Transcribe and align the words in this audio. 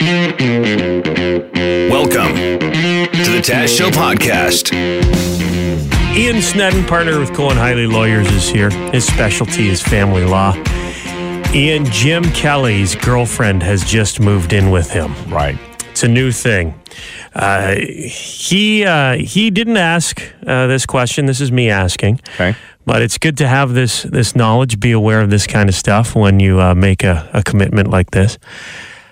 Welcome 0.00 0.18
to 2.34 3.30
the 3.30 3.42
Taz 3.44 3.76
Show 3.76 3.90
podcast. 3.90 4.72
Ian 6.16 6.40
Snedden, 6.40 6.86
partner 6.86 7.18
with 7.18 7.34
Cohen 7.34 7.58
Highley 7.58 7.86
Lawyers, 7.86 8.26
is 8.32 8.48
here. 8.48 8.70
His 8.92 9.06
specialty 9.06 9.68
is 9.68 9.82
family 9.82 10.24
law. 10.24 10.54
Ian, 11.52 11.84
Jim 11.84 12.24
Kelly's 12.32 12.96
girlfriend 12.96 13.62
has 13.62 13.84
just 13.84 14.20
moved 14.20 14.54
in 14.54 14.70
with 14.70 14.90
him. 14.90 15.14
Right. 15.28 15.58
It's 15.90 16.02
a 16.02 16.08
new 16.08 16.32
thing. 16.32 16.80
Uh, 17.34 17.74
he 17.74 18.86
uh, 18.86 19.16
he 19.16 19.50
didn't 19.50 19.76
ask 19.76 20.22
uh, 20.46 20.66
this 20.66 20.86
question. 20.86 21.26
This 21.26 21.42
is 21.42 21.52
me 21.52 21.68
asking. 21.68 22.20
Okay. 22.36 22.56
But 22.86 23.02
it's 23.02 23.18
good 23.18 23.36
to 23.36 23.46
have 23.46 23.74
this 23.74 24.04
this 24.04 24.34
knowledge, 24.34 24.80
be 24.80 24.92
aware 24.92 25.20
of 25.20 25.28
this 25.28 25.46
kind 25.46 25.68
of 25.68 25.74
stuff 25.74 26.16
when 26.16 26.40
you 26.40 26.58
uh, 26.58 26.74
make 26.74 27.04
a, 27.04 27.28
a 27.34 27.42
commitment 27.42 27.90
like 27.90 28.12
this. 28.12 28.38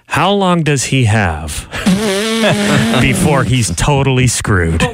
How 0.09 0.32
long 0.32 0.62
does 0.62 0.84
he 0.84 1.04
have 1.04 1.68
before 3.01 3.45
he's 3.45 3.74
totally 3.77 4.27
screwed? 4.27 4.82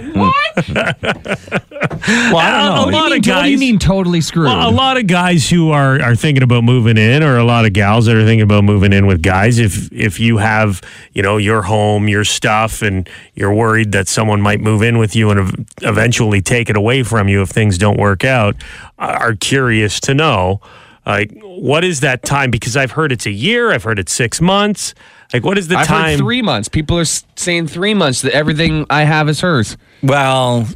Well, 2.06 2.36
I 2.38 2.60
A- 2.60 2.76
don't 2.76 2.88
a 2.88 2.90
know. 2.92 2.98
lot 2.98 3.12
of 3.12 3.22
guys. 3.22 3.36
What 3.36 3.42
do 3.44 3.50
you 3.50 3.58
mean 3.58 3.78
totally 3.78 4.20
screwed? 4.20 4.46
Well, 4.46 4.68
a 4.68 4.70
lot 4.70 4.96
of 4.98 5.06
guys 5.06 5.48
who 5.48 5.70
are, 5.70 6.00
are 6.00 6.14
thinking 6.14 6.42
about 6.42 6.62
moving 6.64 6.96
in, 6.98 7.22
or 7.22 7.36
a 7.38 7.44
lot 7.44 7.64
of 7.64 7.72
gals 7.72 8.06
that 8.06 8.16
are 8.16 8.24
thinking 8.24 8.42
about 8.42 8.62
moving 8.64 8.92
in 8.92 9.06
with 9.06 9.22
guys. 9.22 9.58
If 9.58 9.90
if 9.92 10.20
you 10.20 10.36
have 10.38 10.80
you 11.12 11.22
know 11.22 11.36
your 11.38 11.62
home, 11.62 12.08
your 12.08 12.24
stuff, 12.24 12.82
and 12.82 13.08
you're 13.34 13.52
worried 13.54 13.92
that 13.92 14.06
someone 14.08 14.40
might 14.42 14.60
move 14.60 14.82
in 14.82 14.98
with 14.98 15.16
you 15.16 15.30
and 15.30 15.40
ev- 15.40 15.54
eventually 15.82 16.40
take 16.42 16.68
it 16.70 16.76
away 16.76 17.02
from 17.02 17.26
you 17.28 17.42
if 17.42 17.48
things 17.48 17.78
don't 17.78 17.98
work 17.98 18.22
out, 18.24 18.54
are 18.98 19.34
curious 19.34 19.98
to 20.00 20.14
know. 20.14 20.60
Like, 21.06 21.32
what 21.42 21.84
is 21.84 22.00
that 22.00 22.22
time? 22.22 22.50
Because 22.50 22.76
I've 22.76 22.92
heard 22.92 23.12
it's 23.12 23.26
a 23.26 23.30
year. 23.32 23.72
I've 23.72 23.82
heard 23.84 23.98
it's 23.98 24.12
six 24.12 24.40
months. 24.40 24.94
Like, 25.32 25.44
what 25.44 25.58
is 25.58 25.68
the 25.68 25.76
I've 25.76 25.86
time? 25.86 26.10
heard 26.10 26.18
three 26.18 26.42
months. 26.42 26.68
People 26.68 26.98
are 26.98 27.04
saying 27.04 27.66
three 27.68 27.94
months 27.94 28.22
that 28.22 28.32
everything 28.34 28.86
I 28.90 29.02
have 29.04 29.28
is 29.28 29.40
hers. 29.40 29.76
Well, 30.02 30.66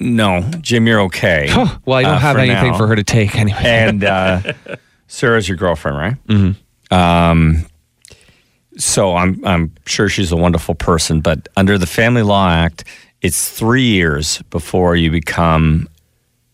no, 0.00 0.40
Jim, 0.60 0.86
you're 0.86 1.00
okay. 1.02 1.48
well, 1.84 1.98
I 1.98 2.02
don't 2.02 2.12
Uh, 2.14 2.18
have 2.18 2.36
for 2.36 2.40
anything 2.40 2.72
now. 2.72 2.78
for 2.78 2.86
her 2.86 2.96
to 2.96 3.04
take 3.04 3.36
anyway. 3.36 3.58
and 3.62 4.02
uh, 4.04 4.40
Sarah's 5.06 5.48
your 5.48 5.56
girlfriend, 5.58 5.96
right? 5.98 6.26
Mm-hmm. 6.26 6.94
Um, 6.94 7.66
so 8.78 9.14
I'm 9.16 9.44
I'm 9.44 9.72
sure 9.86 10.08
she's 10.08 10.32
a 10.32 10.36
wonderful 10.36 10.74
person, 10.74 11.20
but 11.20 11.48
under 11.56 11.78
the 11.78 11.86
Family 11.86 12.22
Law 12.22 12.48
Act, 12.48 12.84
it's 13.22 13.50
three 13.50 13.86
years 13.86 14.42
before 14.50 14.96
you 14.96 15.10
become 15.10 15.88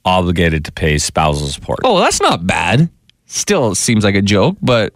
obligated 0.04 0.64
to 0.64 0.72
pay 0.72 0.98
spousal 0.98 1.46
support. 1.48 1.80
oh, 1.84 1.98
that's 2.00 2.20
not 2.20 2.46
bad. 2.46 2.88
Still 3.26 3.74
seems 3.74 4.04
like 4.04 4.14
a 4.14 4.22
joke, 4.22 4.56
but 4.62 4.92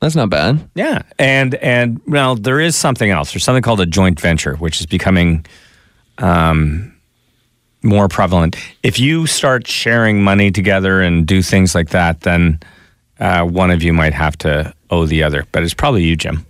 that's 0.00 0.16
not 0.16 0.30
bad. 0.30 0.68
Yeah, 0.74 1.02
and 1.18 1.54
and 1.56 2.00
well, 2.06 2.34
there 2.34 2.60
is 2.60 2.76
something 2.76 3.10
else. 3.10 3.32
There's 3.32 3.44
something 3.44 3.62
called 3.62 3.80
a 3.80 3.86
joint 3.86 4.20
venture, 4.20 4.56
which 4.56 4.80
is 4.80 4.86
becoming 4.86 5.46
um, 6.18 6.94
more 7.82 8.08
prevalent. 8.08 8.56
If 8.82 8.98
you 8.98 9.26
start 9.26 9.66
sharing 9.66 10.22
money 10.22 10.50
together 10.50 11.00
and 11.00 11.26
do 11.26 11.42
things 11.42 11.74
like 11.74 11.90
that, 11.90 12.22
then 12.22 12.60
uh, 13.20 13.44
one 13.44 13.70
of 13.70 13.82
you 13.82 13.92
might 13.92 14.14
have 14.14 14.36
to 14.38 14.74
owe 14.90 15.06
the 15.06 15.22
other. 15.22 15.46
But 15.52 15.62
it's 15.62 15.74
probably 15.74 16.04
you, 16.04 16.16
Jim. 16.16 16.46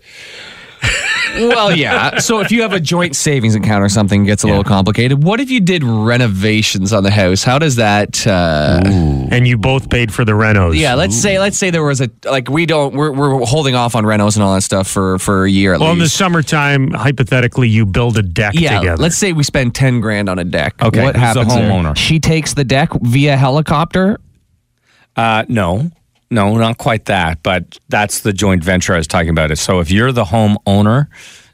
Well, 1.36 1.76
yeah. 1.76 2.18
So 2.18 2.40
if 2.40 2.50
you 2.50 2.62
have 2.62 2.72
a 2.72 2.80
joint 2.80 3.16
savings 3.16 3.54
account 3.54 3.82
or 3.84 3.88
something, 3.88 4.24
it 4.24 4.26
gets 4.26 4.42
a 4.44 4.46
little 4.46 4.64
complicated. 4.64 5.22
What 5.22 5.40
if 5.40 5.50
you 5.50 5.60
did 5.60 5.82
renovations 5.84 6.92
on 6.92 7.02
the 7.02 7.10
house? 7.10 7.42
How 7.42 7.58
does 7.58 7.76
that? 7.76 8.26
Uh, 8.26 8.80
and 8.84 9.46
you 9.46 9.56
both 9.58 9.90
paid 9.90 10.12
for 10.12 10.24
the 10.24 10.32
renos. 10.32 10.76
yeah, 10.78 10.94
let's 10.94 11.16
say 11.16 11.38
let's 11.38 11.58
say 11.58 11.70
there 11.70 11.82
was 11.84 12.00
a 12.00 12.10
like 12.24 12.48
we 12.48 12.66
don't 12.66 12.94
we're, 12.94 13.12
we're 13.12 13.44
holding 13.44 13.74
off 13.74 13.94
on 13.94 14.04
renos 14.04 14.36
and 14.36 14.42
all 14.42 14.54
that 14.54 14.62
stuff 14.62 14.88
for 14.88 15.18
for 15.18 15.44
a 15.44 15.50
year 15.50 15.74
at 15.74 15.80
Well, 15.80 15.92
in 15.92 15.98
the 15.98 16.08
summertime, 16.08 16.90
hypothetically, 16.90 17.68
you 17.68 17.86
build 17.86 18.18
a 18.18 18.22
deck 18.22 18.54
yeah, 18.56 18.78
together. 18.78 19.02
let's 19.02 19.16
say 19.16 19.32
we 19.32 19.42
spend 19.42 19.74
ten 19.74 20.00
grand 20.00 20.28
on 20.28 20.38
a 20.38 20.44
deck. 20.44 20.74
Okay, 20.82 21.02
what 21.02 21.14
who's 21.16 21.22
the 21.22 21.26
happens? 21.26 21.54
there? 21.54 21.70
homeowner? 21.70 21.96
She 21.96 22.20
takes 22.20 22.54
the 22.54 22.64
deck 22.64 22.90
via 23.02 23.36
helicopter. 23.36 24.18
Uh, 25.16 25.44
no, 25.48 25.90
no, 26.34 26.56
not 26.56 26.78
quite 26.78 27.06
that. 27.06 27.42
But 27.42 27.78
that's 27.88 28.20
the 28.20 28.32
joint 28.32 28.62
venture 28.62 28.94
I 28.94 28.98
was 28.98 29.06
talking 29.06 29.30
about. 29.30 29.56
So 29.58 29.80
if 29.80 29.90
you're 29.90 30.12
the 30.12 30.24
homeowner, 30.24 31.08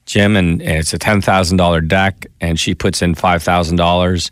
Jim, 0.07 0.37
and 0.37 0.61
it's 0.61 0.93
a 0.93 0.99
ten 0.99 1.21
thousand 1.21 1.59
dollar 1.59 1.81
deck, 1.81 2.27
and 2.41 2.59
she 2.59 2.75
puts 2.75 3.03
in 3.03 3.15
five 3.15 3.43
thousand 3.43 3.77
dollars, 3.77 4.31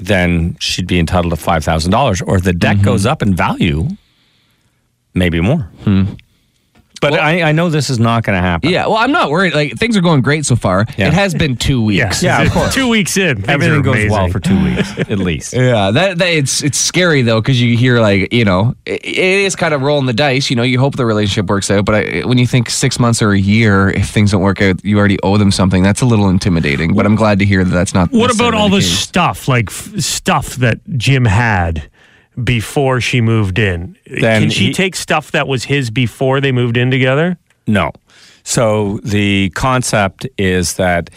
then 0.00 0.56
she'd 0.58 0.86
be 0.86 0.98
entitled 0.98 1.32
to 1.32 1.36
five 1.36 1.62
thousand 1.64 1.90
dollars. 1.90 2.20
Or 2.22 2.36
if 2.36 2.44
the 2.44 2.52
deck 2.52 2.76
mm-hmm. 2.76 2.84
goes 2.86 3.06
up 3.06 3.22
in 3.22 3.34
value, 3.34 3.88
maybe 5.14 5.40
more. 5.40 5.70
Hmm. 5.84 6.14
But 7.10 7.20
I, 7.20 7.42
I 7.42 7.52
know 7.52 7.68
this 7.68 7.90
is 7.90 7.98
not 7.98 8.24
going 8.24 8.34
to 8.36 8.40
happen. 8.40 8.70
Yeah, 8.70 8.86
well, 8.86 8.96
I'm 8.96 9.12
not 9.12 9.30
worried. 9.30 9.54
Like 9.54 9.76
things 9.76 9.94
are 9.96 10.00
going 10.00 10.22
great 10.22 10.46
so 10.46 10.56
far. 10.56 10.86
Yeah. 10.96 11.08
It 11.08 11.12
has 11.12 11.34
been 11.34 11.56
two 11.56 11.82
weeks. 11.82 12.22
Yeah, 12.22 12.40
yeah 12.40 12.46
of 12.46 12.52
course. 12.54 12.74
Two 12.74 12.88
weeks 12.88 13.18
in, 13.18 13.48
Everything 13.48 13.80
are 13.80 13.82
goes 13.82 14.10
well 14.10 14.28
for 14.28 14.40
two 14.40 14.62
weeks 14.64 14.98
at 14.98 15.18
least. 15.18 15.52
Yeah, 15.52 15.90
that, 15.90 16.16
that 16.18 16.28
it's 16.28 16.62
it's 16.62 16.78
scary 16.78 17.20
though 17.20 17.42
because 17.42 17.60
you 17.60 17.76
hear 17.76 18.00
like 18.00 18.32
you 18.32 18.46
know 18.46 18.74
it, 18.86 19.04
it 19.04 19.16
is 19.16 19.54
kind 19.54 19.74
of 19.74 19.82
rolling 19.82 20.06
the 20.06 20.14
dice. 20.14 20.48
You 20.48 20.56
know, 20.56 20.62
you 20.62 20.78
hope 20.78 20.96
the 20.96 21.04
relationship 21.04 21.46
works 21.46 21.70
out, 21.70 21.84
but 21.84 21.94
I, 21.94 22.20
when 22.24 22.38
you 22.38 22.46
think 22.46 22.70
six 22.70 22.98
months 22.98 23.20
or 23.20 23.32
a 23.32 23.38
year, 23.38 23.90
if 23.90 24.08
things 24.08 24.30
don't 24.30 24.42
work 24.42 24.62
out, 24.62 24.82
you 24.82 24.98
already 24.98 25.18
owe 25.22 25.36
them 25.36 25.50
something. 25.50 25.82
That's 25.82 26.00
a 26.00 26.06
little 26.06 26.30
intimidating. 26.30 26.94
But 26.94 27.04
I'm 27.04 27.16
glad 27.16 27.38
to 27.40 27.44
hear 27.44 27.64
that 27.64 27.70
that's 27.70 27.92
not. 27.92 28.10
What 28.12 28.34
about 28.34 28.54
all 28.54 28.70
the 28.70 28.80
case. 28.80 28.98
stuff, 28.98 29.46
like 29.46 29.68
f- 29.68 30.00
stuff 30.00 30.56
that 30.56 30.80
Jim 30.96 31.26
had 31.26 31.90
before 32.42 33.00
she 33.00 33.20
moved 33.20 33.58
in? 33.58 33.96
Then 34.06 34.42
Can 34.42 34.50
she 34.50 34.66
he- 34.66 34.72
take 34.72 34.96
stuff 34.96 35.30
that 35.32 35.46
was 35.48 35.64
his 35.64 35.90
before 35.90 36.40
they 36.40 36.52
moved 36.52 36.76
in 36.76 36.90
together? 36.90 37.38
No. 37.66 37.92
So 38.42 38.98
the 39.04 39.50
concept 39.50 40.26
is 40.36 40.74
that 40.74 41.10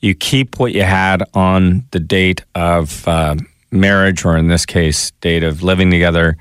you 0.00 0.14
keep 0.14 0.58
what 0.58 0.72
you 0.72 0.82
had 0.82 1.22
on 1.34 1.84
the 1.90 2.00
date 2.00 2.42
of 2.54 3.06
uh, 3.06 3.36
marriage, 3.70 4.24
or 4.24 4.36
in 4.36 4.48
this 4.48 4.64
case, 4.64 5.10
date 5.20 5.42
of 5.44 5.62
living 5.62 5.90
together, 5.90 6.36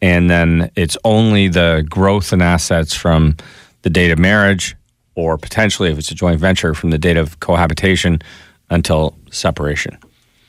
and 0.00 0.30
then 0.30 0.70
it's 0.76 0.96
only 1.04 1.48
the 1.48 1.84
growth 1.90 2.32
in 2.32 2.40
assets 2.40 2.94
from 2.94 3.36
the 3.82 3.90
date 3.90 4.12
of 4.12 4.18
marriage, 4.18 4.76
or 5.16 5.36
potentially 5.36 5.90
if 5.90 5.98
it's 5.98 6.10
a 6.12 6.14
joint 6.14 6.38
venture 6.38 6.72
from 6.72 6.90
the 6.90 6.98
date 6.98 7.16
of 7.16 7.40
cohabitation 7.40 8.22
until 8.70 9.16
separation. 9.32 9.98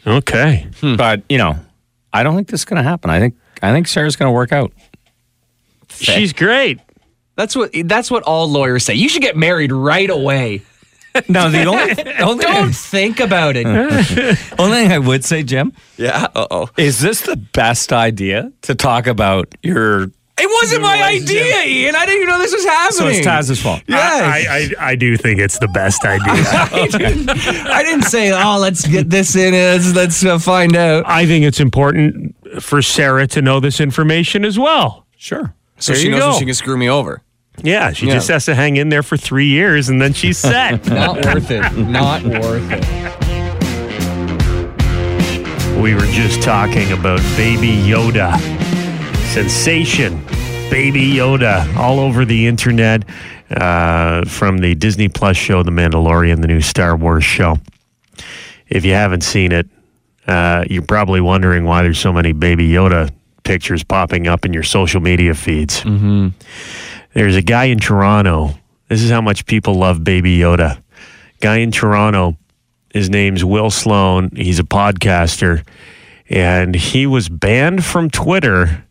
Okay. 0.05 0.67
But 0.81 1.23
you 1.29 1.39
know, 1.39 1.57
I 2.13 2.23
don't 2.23 2.35
think 2.35 2.49
this 2.49 2.61
is 2.61 2.65
going 2.65 2.81
to 2.83 2.87
happen. 2.87 3.09
I 3.09 3.19
think 3.19 3.35
I 3.61 3.71
think 3.71 3.87
Sarah's 3.87 4.15
going 4.15 4.27
to 4.27 4.33
work 4.33 4.51
out. 4.51 4.71
She's 5.89 6.33
great. 6.33 6.79
That's 7.35 7.55
what 7.55 7.71
that's 7.85 8.11
what 8.11 8.23
all 8.23 8.49
lawyers 8.49 8.85
say. 8.85 8.93
You 8.95 9.09
should 9.09 9.21
get 9.21 9.35
married 9.35 9.71
right 9.71 10.09
away. 10.09 10.61
No, 11.27 11.49
the 11.49 11.65
only, 11.65 11.93
the 11.93 12.21
only, 12.21 12.45
Don't 12.45 12.73
think 12.73 13.19
about 13.19 13.57
it. 13.57 13.65
only 14.59 14.77
thing 14.77 14.93
I 14.93 14.97
would 14.97 15.25
say, 15.25 15.43
Jim, 15.43 15.73
yeah. 15.97 16.27
Uh 16.33 16.47
oh. 16.49 16.69
Is 16.77 17.01
this 17.01 17.23
the 17.23 17.35
best 17.35 17.91
idea 17.91 18.49
to 18.61 18.75
talk 18.75 19.07
about 19.07 19.53
your? 19.61 20.07
It 20.37 20.49
wasn't 20.61 20.81
my 20.81 21.03
idea, 21.03 21.63
Ian. 21.65 21.95
I 21.95 22.05
didn't 22.05 22.23
even 22.23 22.29
know 22.29 22.39
this 22.39 22.51
was 22.53 22.63
So 22.63 22.69
happening. 22.69 23.15
it's 23.17 23.25
Taz's 23.25 23.61
fault. 23.61 23.83
Yeah. 23.87 23.97
I, 23.99 24.69
I, 24.79 24.89
I 24.91 24.95
do 24.95 25.15
think 25.15 25.39
it's 25.39 25.59
the 25.59 25.67
best 25.67 26.03
idea. 26.05 26.25
I, 26.33 26.87
didn't, 26.91 27.29
I 27.29 27.83
didn't 27.83 28.03
say, 28.05 28.31
oh, 28.31 28.57
let's 28.59 28.87
get 28.87 29.09
this 29.09 29.35
in. 29.35 29.53
Let's, 29.53 29.93
let's 29.95 30.25
uh, 30.25 30.39
find 30.39 30.75
out. 30.75 31.03
I 31.07 31.25
think 31.27 31.45
it's 31.45 31.59
important 31.59 32.35
for 32.59 32.81
Sarah 32.81 33.27
to 33.27 33.41
know 33.41 33.59
this 33.59 33.79
information 33.79 34.43
as 34.43 34.57
well. 34.57 35.05
Sure. 35.15 35.53
So 35.77 35.93
There 35.93 36.01
she 36.01 36.07
you 36.07 36.15
knows 36.15 36.33
go. 36.35 36.39
she 36.39 36.45
can 36.45 36.55
screw 36.55 36.77
me 36.77 36.89
over. 36.89 37.21
Yeah, 37.61 37.91
she 37.91 38.07
Yeah. 38.07 38.15
just 38.15 38.29
has 38.29 38.45
to 38.45 38.55
hang 38.55 38.77
in 38.77 38.89
there 38.89 39.03
for 39.03 39.17
three 39.17 39.47
years 39.47 39.89
and 39.89 40.01
then 40.01 40.13
she's 40.13 40.37
set. 40.39 40.85
Not 40.87 41.23
worth 41.23 41.51
it. 41.51 41.71
Not 41.77 42.23
worth 42.23 42.67
it. 42.71 43.11
We 45.79 45.93
were 45.95 46.05
just 46.07 46.41
talking 46.41 46.91
about 46.91 47.19
Baby 47.37 47.69
Yoda. 47.75 48.37
Sensation. 49.33 50.17
Baby 50.69 51.13
Yoda 51.13 51.75
all 51.75 51.99
over 51.99 52.25
the 52.25 52.47
internet 52.47 53.03
uh, 53.49 54.25
from 54.25 54.57
the 54.57 54.75
Disney 54.75 55.07
Plus 55.07 55.37
show, 55.37 55.63
The 55.63 55.71
Mandalorian, 55.71 56.41
the 56.41 56.47
new 56.47 56.61
Star 56.61 56.95
Wars 56.95 57.23
show. 57.23 57.57
If 58.67 58.85
you 58.85 58.93
haven't 58.93 59.21
seen 59.21 59.51
it, 59.51 59.67
uh, 60.27 60.65
you're 60.69 60.81
probably 60.81 61.21
wondering 61.21 61.63
why 61.63 61.81
there's 61.81 61.99
so 61.99 62.11
many 62.11 62.31
Baby 62.31 62.69
Yoda 62.69 63.09
pictures 63.43 63.83
popping 63.83 64.27
up 64.27 64.45
in 64.45 64.53
your 64.53 64.63
social 64.63 65.01
media 65.01 65.33
feeds. 65.33 65.81
Mm-hmm. 65.81 66.27
There's 67.13 67.35
a 67.35 67.41
guy 67.41 67.65
in 67.65 67.79
Toronto. 67.79 68.53
This 68.89 69.01
is 69.01 69.09
how 69.09 69.21
much 69.21 69.45
people 69.45 69.75
love 69.75 70.03
Baby 70.03 70.37
Yoda. 70.37 70.81
Guy 71.39 71.57
in 71.57 71.71
Toronto 71.71 72.37
his 72.93 73.09
name's 73.09 73.43
Will 73.43 73.71
Sloan. 73.71 74.31
He's 74.35 74.59
a 74.59 74.63
podcaster, 74.63 75.65
and 76.29 76.75
he 76.75 77.07
was 77.07 77.29
banned 77.29 77.85
from 77.85 78.09
Twitter 78.09 78.85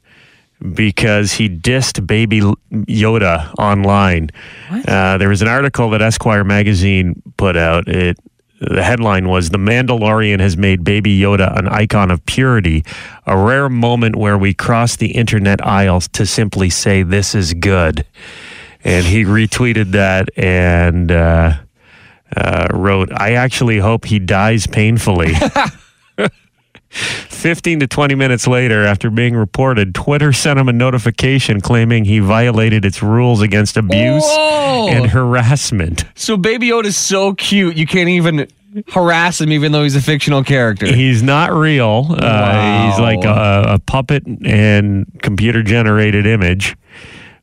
because 0.74 1.32
he 1.32 1.48
dissed 1.48 2.06
Baby 2.06 2.40
Yoda 2.70 3.52
online. 3.58 4.30
Uh, 4.70 5.18
there 5.18 5.28
was 5.28 5.42
an 5.42 5.48
article 5.48 5.90
that 5.90 6.02
Esquire 6.02 6.44
magazine 6.44 7.22
put 7.36 7.56
out. 7.56 7.88
It 7.88 8.18
the 8.60 8.82
headline 8.82 9.28
was 9.28 9.48
"The 9.48 9.58
Mandalorian 9.58 10.40
has 10.40 10.56
made 10.56 10.84
Baby 10.84 11.18
Yoda 11.18 11.58
an 11.58 11.66
icon 11.68 12.10
of 12.10 12.24
purity, 12.26 12.84
a 13.26 13.36
rare 13.36 13.70
moment 13.70 14.16
where 14.16 14.36
we 14.36 14.52
cross 14.52 14.96
the 14.96 15.12
internet 15.12 15.66
aisles 15.66 16.08
to 16.08 16.26
simply 16.26 16.70
say 16.70 17.02
this 17.02 17.34
is 17.34 17.54
good." 17.54 18.04
and 18.84 19.04
he 19.04 19.24
retweeted 19.24 19.92
that 19.92 20.28
and 20.38 21.12
uh, 21.12 21.54
uh, 22.36 22.68
wrote, 22.72 23.10
"I 23.12 23.32
actually 23.32 23.78
hope 23.78 24.04
he 24.04 24.18
dies 24.18 24.66
painfully." 24.66 25.34
15 26.90 27.80
to 27.80 27.86
20 27.86 28.14
minutes 28.16 28.46
later, 28.46 28.84
after 28.84 29.10
being 29.10 29.34
reported, 29.34 29.94
Twitter 29.94 30.32
sent 30.32 30.58
him 30.58 30.68
a 30.68 30.72
notification 30.72 31.60
claiming 31.60 32.04
he 32.04 32.18
violated 32.18 32.84
its 32.84 33.02
rules 33.02 33.40
against 33.40 33.76
abuse 33.76 34.24
Whoa. 34.24 34.88
and 34.90 35.06
harassment. 35.06 36.04
So 36.16 36.36
Baby 36.36 36.68
Yoda's 36.68 36.96
so 36.96 37.34
cute, 37.34 37.76
you 37.76 37.86
can't 37.86 38.08
even 38.08 38.48
harass 38.88 39.40
him, 39.40 39.52
even 39.52 39.72
though 39.72 39.84
he's 39.84 39.96
a 39.96 40.02
fictional 40.02 40.42
character. 40.42 40.86
He's 40.86 41.22
not 41.22 41.52
real. 41.52 42.06
Uh, 42.10 42.90
he's 42.90 43.00
like 43.00 43.24
a, 43.24 43.74
a 43.74 43.78
puppet 43.78 44.26
and 44.26 45.06
computer 45.22 45.62
generated 45.62 46.26
image. 46.26 46.76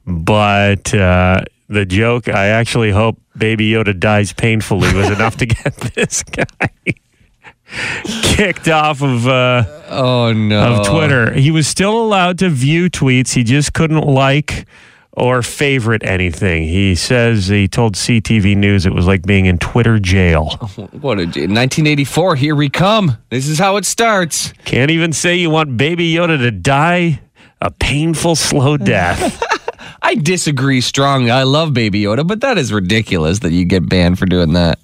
But 0.05 0.93
uh, 0.93 1.41
the 1.69 1.85
joke, 1.85 2.27
I 2.27 2.47
actually 2.47 2.91
hope 2.91 3.19
Baby 3.37 3.71
Yoda 3.71 3.97
dies 3.97 4.33
painfully, 4.33 4.93
was 4.93 5.09
enough 5.09 5.37
to 5.37 5.45
get 5.45 5.75
this 5.95 6.23
guy 6.23 6.69
kicked 8.23 8.67
off 8.67 9.01
of. 9.01 9.27
Uh, 9.27 9.63
oh 9.89 10.33
no! 10.33 10.79
of 10.79 10.87
Twitter. 10.87 11.33
He 11.33 11.51
was 11.51 11.67
still 11.67 11.99
allowed 11.99 12.39
to 12.39 12.49
view 12.49 12.89
tweets. 12.89 13.33
He 13.33 13.43
just 13.43 13.73
couldn't 13.73 14.01
like 14.01 14.65
or 15.17 15.41
favorite 15.41 16.03
anything. 16.03 16.63
He 16.63 16.93
says 16.93 17.47
he 17.47 17.67
told 17.67 17.95
CTV 17.95 18.55
News 18.55 18.85
it 18.85 18.93
was 18.93 19.07
like 19.07 19.23
being 19.23 19.47
in 19.47 19.57
Twitter 19.57 19.99
jail. 19.99 20.51
What 21.01 21.19
a 21.19 21.25
1984. 21.25 22.35
Here 22.35 22.55
we 22.55 22.69
come. 22.69 23.17
This 23.29 23.47
is 23.47 23.57
how 23.57 23.77
it 23.77 23.85
starts. 23.85 24.53
Can't 24.65 24.91
even 24.91 25.13
say 25.13 25.35
you 25.35 25.49
want 25.49 25.77
Baby 25.77 26.13
Yoda 26.13 26.37
to 26.37 26.51
die 26.51 27.19
a 27.61 27.71
painful, 27.71 28.35
slow 28.35 28.77
death. 28.77 29.41
I 30.01 30.15
disagree 30.15 30.81
strongly. 30.81 31.31
I 31.31 31.43
love 31.43 31.73
Baby 31.73 32.03
Yoda, 32.03 32.25
but 32.25 32.41
that 32.41 32.57
is 32.57 32.71
ridiculous 32.71 33.39
that 33.39 33.51
you 33.51 33.65
get 33.65 33.89
banned 33.89 34.19
for 34.19 34.25
doing 34.25 34.53
that. 34.53 34.79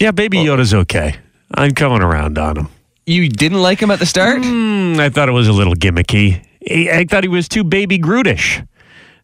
yeah, 0.00 0.10
Baby 0.10 0.38
Yoda's 0.38 0.74
okay. 0.74 1.16
I'm 1.54 1.72
coming 1.72 2.02
around 2.02 2.38
on 2.38 2.56
him. 2.56 2.68
You 3.06 3.28
didn't 3.28 3.60
like 3.60 3.80
him 3.80 3.90
at 3.90 3.98
the 3.98 4.06
start? 4.06 4.44
Hmm, 4.44 4.96
I 5.00 5.08
thought 5.08 5.28
it 5.28 5.32
was 5.32 5.48
a 5.48 5.52
little 5.52 5.74
gimmicky. 5.74 6.44
I 6.70 7.00
I 7.00 7.04
thought 7.04 7.24
he 7.24 7.28
was 7.28 7.48
too 7.48 7.64
Baby 7.64 7.98
Grootish. 7.98 8.66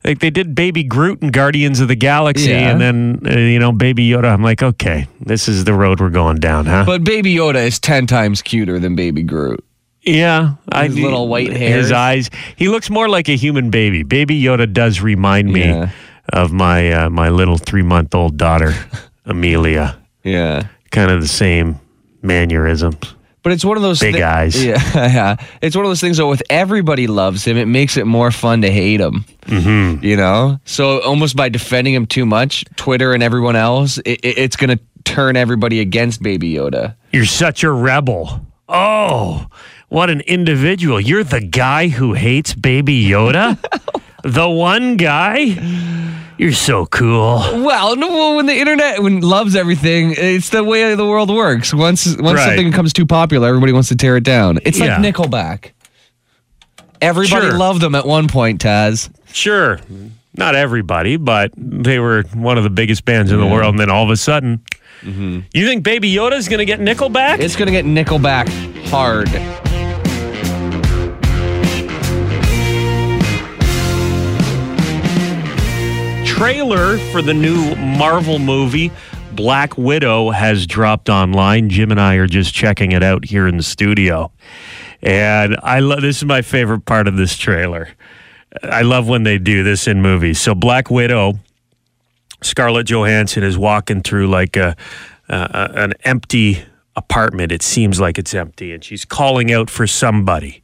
Like 0.04 0.20
they 0.20 0.30
did 0.30 0.54
Baby 0.54 0.84
Groot 0.84 1.20
and 1.22 1.32
Guardians 1.32 1.80
of 1.80 1.88
the 1.88 1.96
Galaxy, 1.96 2.50
Yeah. 2.50 2.70
and 2.70 2.80
then 2.80 3.20
uh, 3.26 3.38
you 3.38 3.58
know 3.58 3.72
Baby 3.72 4.08
Yoda. 4.08 4.32
I'm 4.32 4.42
like, 4.42 4.62
okay, 4.62 5.06
this 5.20 5.48
is 5.48 5.64
the 5.64 5.72
road 5.74 6.00
we're 6.00 6.10
going 6.10 6.36
down, 6.38 6.66
huh? 6.66 6.84
But 6.86 7.02
Baby 7.04 7.34
Yoda 7.34 7.64
is 7.66 7.78
10 7.80 8.06
times 8.06 8.40
cuter 8.42 8.78
than 8.78 8.94
Baby 8.94 9.22
Groot. 9.22 9.64
Yeah, 10.02 10.54
I 10.70 10.86
His 10.86 10.96
little 10.98 11.26
white 11.26 11.52
hair, 11.52 11.76
His 11.76 11.90
eyes. 11.90 12.30
He 12.54 12.68
looks 12.68 12.88
more 12.88 13.08
like 13.08 13.28
a 13.28 13.36
human 13.36 13.70
baby. 13.70 14.04
Baby 14.04 14.40
Yoda 14.40 14.72
does 14.72 15.00
remind 15.00 15.52
me 15.52 15.64
Yeah. 15.64 15.90
of 16.32 16.52
my 16.52 16.92
uh, 16.92 17.10
my 17.10 17.28
little 17.30 17.58
three 17.58 17.82
month 17.82 18.14
old 18.14 18.36
daughter, 18.36 18.74
Amelia. 19.24 19.96
Yeah. 20.22 20.68
Kind 20.92 21.10
of 21.10 21.20
the 21.20 21.28
same 21.28 21.80
mannerisms. 22.26 22.96
But 23.42 23.52
it's 23.52 23.64
one 23.64 23.76
of 23.76 23.82
those 23.84 24.00
Big 24.00 24.16
thi- 24.16 24.22
eyes. 24.24 24.64
Yeah, 24.64 24.80
yeah. 24.94 25.36
It's 25.62 25.76
one 25.76 25.84
of 25.84 25.88
those 25.90 26.00
things 26.00 26.16
Though, 26.16 26.28
with 26.28 26.42
everybody 26.50 27.06
loves 27.06 27.44
him, 27.44 27.56
it 27.56 27.66
makes 27.66 27.96
it 27.96 28.04
more 28.06 28.32
fun 28.32 28.62
to 28.62 28.70
hate 28.72 29.00
him. 29.00 29.24
Mm-hmm. 29.42 30.04
You 30.04 30.16
know, 30.16 30.58
so 30.64 31.00
almost 31.02 31.36
by 31.36 31.48
defending 31.48 31.94
him 31.94 32.06
too 32.06 32.26
much, 32.26 32.64
Twitter 32.74 33.12
and 33.14 33.22
everyone 33.22 33.54
else, 33.54 33.98
it, 33.98 34.20
it- 34.24 34.38
it's 34.38 34.56
going 34.56 34.76
to 34.76 34.82
turn 35.04 35.36
everybody 35.36 35.78
against 35.78 36.20
Baby 36.22 36.54
Yoda. 36.54 36.96
You're 37.12 37.24
such 37.24 37.62
a 37.62 37.70
rebel. 37.70 38.44
Oh, 38.68 39.46
what 39.90 40.10
an 40.10 40.22
individual! 40.22 41.00
You're 41.00 41.22
the 41.22 41.40
guy 41.40 41.86
who 41.86 42.14
hates 42.14 42.52
Baby 42.52 43.04
Yoda. 43.06 43.56
the 44.24 44.48
one 44.48 44.96
guy. 44.96 45.54
You're 46.38 46.52
so 46.52 46.84
cool. 46.86 47.38
Well, 47.64 47.96
no, 47.96 48.08
well, 48.08 48.36
when 48.36 48.46
the 48.46 48.54
internet 48.54 49.02
when 49.02 49.20
loves 49.20 49.56
everything, 49.56 50.14
it's 50.16 50.50
the 50.50 50.62
way 50.62 50.94
the 50.94 51.06
world 51.06 51.30
works. 51.30 51.72
Once 51.72 52.06
once 52.06 52.36
Right. 52.36 52.46
something 52.46 52.70
becomes 52.70 52.92
too 52.92 53.06
popular, 53.06 53.48
everybody 53.48 53.72
wants 53.72 53.88
to 53.88 53.96
tear 53.96 54.16
it 54.16 54.24
down. 54.24 54.58
It's 54.64 54.78
Yeah. 54.78 54.98
like 55.00 55.14
Nickelback. 55.14 55.70
Everybody 57.00 57.46
Sure. 57.48 57.58
loved 57.58 57.80
them 57.80 57.94
at 57.94 58.06
one 58.06 58.28
point, 58.28 58.60
Taz. 58.62 59.08
Sure, 59.32 59.80
not 60.36 60.54
everybody, 60.54 61.16
but 61.16 61.52
they 61.56 61.98
were 61.98 62.24
one 62.34 62.58
of 62.58 62.64
the 62.64 62.70
biggest 62.70 63.04
bands 63.04 63.30
in 63.32 63.38
the 63.38 63.46
world. 63.46 63.74
And 63.74 63.80
then 63.80 63.90
all 63.90 64.04
of 64.04 64.10
a 64.10 64.16
sudden, 64.16 64.60
mm-hmm. 65.02 65.40
you 65.54 65.66
think 65.66 65.84
Baby 65.84 66.12
Yoda's 66.12 66.48
going 66.48 66.58
to 66.58 66.64
get 66.64 66.80
Nickelback? 66.80 67.40
It's 67.40 67.56
gonna 67.56 67.70
get 67.70 67.84
Nickelback 67.84 68.48
hard. 68.88 69.28
Trailer 76.36 76.98
for 77.12 77.22
the 77.22 77.32
new 77.32 77.74
Marvel 77.76 78.38
movie 78.38 78.92
Black 79.32 79.78
Widow 79.78 80.28
has 80.28 80.66
dropped 80.66 81.08
online. 81.08 81.70
Jim 81.70 81.90
and 81.90 81.98
I 81.98 82.16
are 82.16 82.26
just 82.26 82.52
checking 82.52 82.92
it 82.92 83.02
out 83.02 83.24
here 83.24 83.48
in 83.48 83.56
the 83.56 83.62
studio. 83.62 84.30
And 85.00 85.56
I 85.62 85.78
love 85.78 86.02
this 86.02 86.18
is 86.18 86.26
my 86.26 86.42
favorite 86.42 86.84
part 86.84 87.08
of 87.08 87.16
this 87.16 87.38
trailer. 87.38 87.88
I 88.62 88.82
love 88.82 89.08
when 89.08 89.22
they 89.22 89.38
do 89.38 89.62
this 89.62 89.88
in 89.88 90.02
movies. 90.02 90.38
So 90.38 90.54
Black 90.54 90.90
Widow 90.90 91.38
Scarlett 92.42 92.86
Johansson 92.86 93.42
is 93.42 93.56
walking 93.56 94.02
through 94.02 94.26
like 94.26 94.58
a, 94.58 94.76
uh, 95.30 95.68
an 95.72 95.94
empty 96.04 96.62
apartment. 96.96 97.50
It 97.50 97.62
seems 97.62 97.98
like 97.98 98.18
it's 98.18 98.34
empty 98.34 98.74
and 98.74 98.84
she's 98.84 99.06
calling 99.06 99.54
out 99.54 99.70
for 99.70 99.86
somebody. 99.86 100.62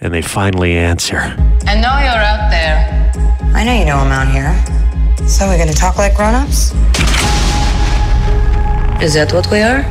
And 0.00 0.14
they 0.14 0.22
finally 0.22 0.74
answer. 0.74 1.18
I 1.18 1.74
know 1.74 1.98
you're 1.98 2.22
out 2.22 2.50
there. 2.50 3.12
I 3.52 3.64
know 3.64 3.76
you 3.76 3.84
know 3.84 3.96
I'm 3.96 4.12
out 4.12 4.32
here. 4.32 4.91
So 5.26 5.46
we're 5.48 5.58
gonna 5.58 5.72
talk 5.72 5.96
like 5.98 6.14
grown-ups? 6.14 6.72
Is 9.02 9.14
that 9.14 9.32
what 9.32 9.50
we 9.50 9.60
are? 9.60 9.84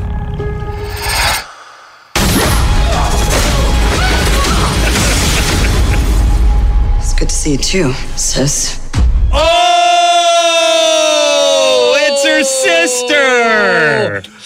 It's 6.99 7.13
good 7.13 7.29
to 7.29 7.35
see 7.35 7.51
you 7.53 7.57
too, 7.57 7.93
sis. 8.15 8.79
Oh, 9.33 9.37
it's 11.99 12.23
her 12.25 12.43
sister. 12.43 14.21
Oh. 14.25 14.40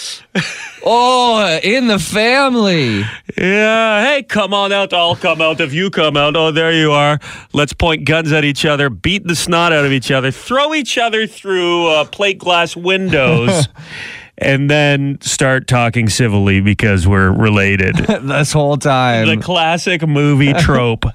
Oh, 0.87 1.59
in 1.63 1.87
the 1.87 1.97
family. 1.97 3.03
Yeah. 3.37 4.05
Hey, 4.05 4.21
come 4.23 4.53
on 4.53 4.71
out. 4.71 4.93
I'll 4.93 5.15
come 5.15 5.41
out 5.41 5.59
if 5.59 5.73
you 5.73 5.89
come 5.89 6.15
out. 6.15 6.35
Oh, 6.35 6.51
there 6.51 6.71
you 6.71 6.91
are. 6.91 7.19
Let's 7.53 7.73
point 7.73 8.05
guns 8.05 8.31
at 8.31 8.45
each 8.45 8.65
other, 8.65 8.89
beat 8.89 9.25
the 9.25 9.35
snot 9.35 9.73
out 9.73 9.83
of 9.85 9.91
each 9.91 10.11
other, 10.11 10.29
throw 10.31 10.73
each 10.75 10.97
other 10.97 11.25
through 11.25 11.87
uh, 11.87 12.05
plate 12.05 12.37
glass 12.37 12.75
windows, 12.75 13.67
and 14.37 14.69
then 14.69 15.19
start 15.21 15.67
talking 15.67 16.07
civilly 16.07 16.61
because 16.61 17.07
we're 17.07 17.31
related. 17.31 17.95
this 18.21 18.53
whole 18.53 18.77
time. 18.77 19.27
the 19.27 19.37
classic 19.37 20.07
movie 20.07 20.53
trope. 20.59 21.05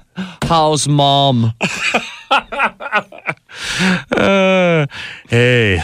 How's 0.43 0.87
mom? 0.87 1.53
Uh, 4.11 4.85
hey. 5.29 5.81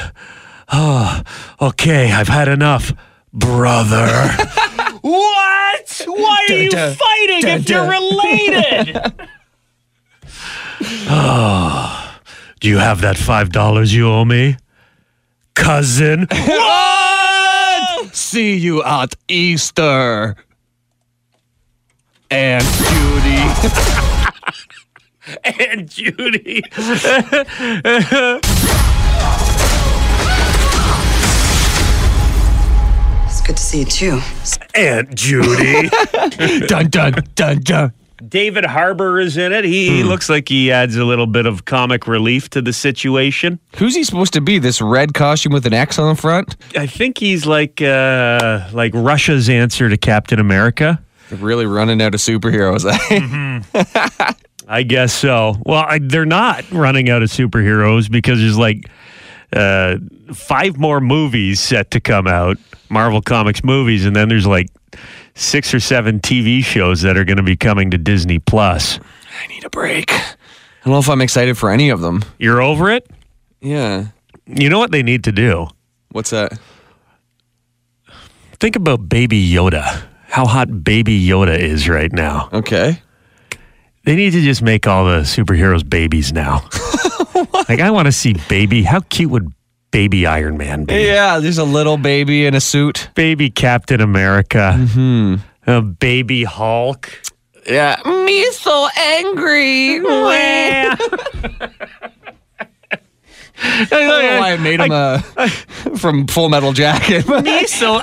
Oh, 0.69 1.21
okay, 1.61 2.11
I've 2.11 2.27
had 2.27 2.47
enough, 2.49 2.91
brother. 3.37 4.07
what? 5.01 6.03
Why 6.05 6.45
are 6.49 6.53
you 6.53 6.71
fighting 6.71 7.47
if 7.47 7.69
you're 7.69 7.89
related? 7.89 9.13
oh, 11.09 12.19
do 12.59 12.67
you 12.67 12.77
have 12.77 13.01
that 13.01 13.15
$5 13.15 13.93
you 13.93 14.07
owe 14.07 14.25
me? 14.25 14.57
Cousin? 15.53 16.27
what? 16.31 18.15
See 18.15 18.55
you 18.57 18.83
at 18.83 19.15
Easter. 19.27 20.35
And 22.29 22.63
Judy. 22.63 23.43
And 25.43 25.89
Judy. 25.89 26.63
Good 33.47 33.57
to 33.57 33.63
see 33.63 33.79
you 33.79 33.85
too. 33.85 34.19
Aunt 34.75 35.15
Judy. 35.15 35.89
dun 36.67 36.89
dun 36.89 37.13
dun 37.33 37.59
dun. 37.61 37.93
David 38.27 38.65
Harbour 38.65 39.19
is 39.19 39.37
in 39.37 39.53
it. 39.53 39.63
He, 39.63 39.89
he 39.89 40.03
looks 40.03 40.27
like 40.27 40.49
he 40.49 40.71
adds 40.71 40.97
a 40.97 41.05
little 41.05 41.27
bit 41.27 41.45
of 41.45 41.65
comic 41.65 42.07
relief 42.07 42.49
to 42.49 42.61
the 42.61 42.73
situation. 42.73 43.59
Who's 43.77 43.95
he 43.95 44.03
supposed 44.03 44.33
to 44.33 44.41
be? 44.41 44.57
This 44.59 44.81
red 44.81 45.13
costume 45.13 45.53
with 45.53 45.65
an 45.67 45.73
X 45.73 45.99
on 45.99 46.13
the 46.15 46.19
front? 46.19 46.57
I 46.75 46.87
think 46.87 47.19
he's 47.19 47.45
like 47.45 47.81
uh, 47.81 48.67
like 48.73 48.91
Russia's 48.93 49.49
answer 49.49 49.87
to 49.87 49.97
Captain 49.97 50.39
America. 50.39 51.01
They're 51.29 51.37
really 51.37 51.65
running 51.65 52.01
out 52.01 52.13
of 52.15 52.19
superheroes. 52.19 52.85
eh? 52.85 54.33
I 54.67 54.83
guess 54.83 55.13
so. 55.13 55.55
Well, 55.65 55.85
I, 55.87 55.99
they're 55.99 56.25
not 56.25 56.69
running 56.71 57.09
out 57.09 57.23
of 57.23 57.29
superheroes 57.29 58.11
because 58.11 58.39
there's 58.39 58.57
like 58.57 58.89
uh, 59.53 59.97
five 60.33 60.77
more 60.77 60.99
movies 60.99 61.59
set 61.59 61.91
to 61.91 61.99
come 61.99 62.27
out, 62.27 62.57
Marvel 62.89 63.21
Comics 63.21 63.63
movies, 63.63 64.05
and 64.05 64.15
then 64.15 64.29
there's 64.29 64.47
like 64.47 64.67
six 65.35 65.73
or 65.73 65.79
seven 65.79 66.19
TV 66.19 66.63
shows 66.63 67.01
that 67.01 67.17
are 67.17 67.25
going 67.25 67.37
to 67.37 67.43
be 67.43 67.55
coming 67.55 67.91
to 67.91 67.97
Disney 67.97 68.39
Plus. 68.39 68.99
I 69.43 69.47
need 69.47 69.63
a 69.65 69.69
break. 69.69 70.11
I 70.11 70.35
don't 70.83 70.93
know 70.93 70.99
if 70.99 71.09
I'm 71.09 71.21
excited 71.21 71.57
for 71.57 71.69
any 71.69 71.89
of 71.89 72.01
them. 72.01 72.23
You're 72.39 72.61
over 72.61 72.89
it? 72.89 73.07
Yeah. 73.61 74.07
You 74.45 74.69
know 74.69 74.79
what 74.79 74.91
they 74.91 75.03
need 75.03 75.23
to 75.25 75.31
do? 75.31 75.67
What's 76.11 76.29
that? 76.31 76.57
Think 78.59 78.75
about 78.75 79.07
Baby 79.07 79.47
Yoda. 79.49 80.03
How 80.29 80.45
hot 80.45 80.83
Baby 80.83 81.25
Yoda 81.25 81.57
is 81.57 81.87
right 81.87 82.11
now. 82.11 82.49
Okay. 82.53 83.01
They 84.05 84.15
need 84.15 84.31
to 84.31 84.41
just 84.41 84.61
make 84.61 84.87
all 84.87 85.05
the 85.05 85.19
superheroes 85.19 85.87
babies 85.87 86.31
now. 86.31 86.67
like 87.69 87.79
I 87.79 87.91
want 87.91 88.07
to 88.07 88.11
see 88.11 88.35
baby. 88.47 88.83
How 88.83 88.99
cute 89.01 89.31
would 89.31 89.51
Baby 89.91 90.25
Iron 90.25 90.57
Man 90.57 90.85
be? 90.85 90.93
Yeah, 91.05 91.39
there's 91.39 91.57
a 91.57 91.63
little 91.63 91.97
baby 91.97 92.45
in 92.45 92.53
a 92.53 92.61
suit. 92.61 93.09
Baby 93.15 93.49
Captain 93.49 94.01
America. 94.01 94.75
Mm-hmm. 94.77 95.35
A 95.69 95.81
baby 95.81 96.43
Hulk. 96.43 97.09
Yeah. 97.65 97.97
Me 98.05 98.51
so 98.51 98.87
angry. 98.97 99.99
I 103.59 103.85
don't 103.89 104.07
know 104.07 104.39
why 104.39 104.51
I 104.51 104.57
made 104.57 104.79
him 104.79 104.91
uh, 104.91 105.19
from 105.97 106.27
Full 106.27 106.49
Metal 106.49 106.73
Jacket. 106.73 107.27
me 107.27 107.65
so 107.65 107.99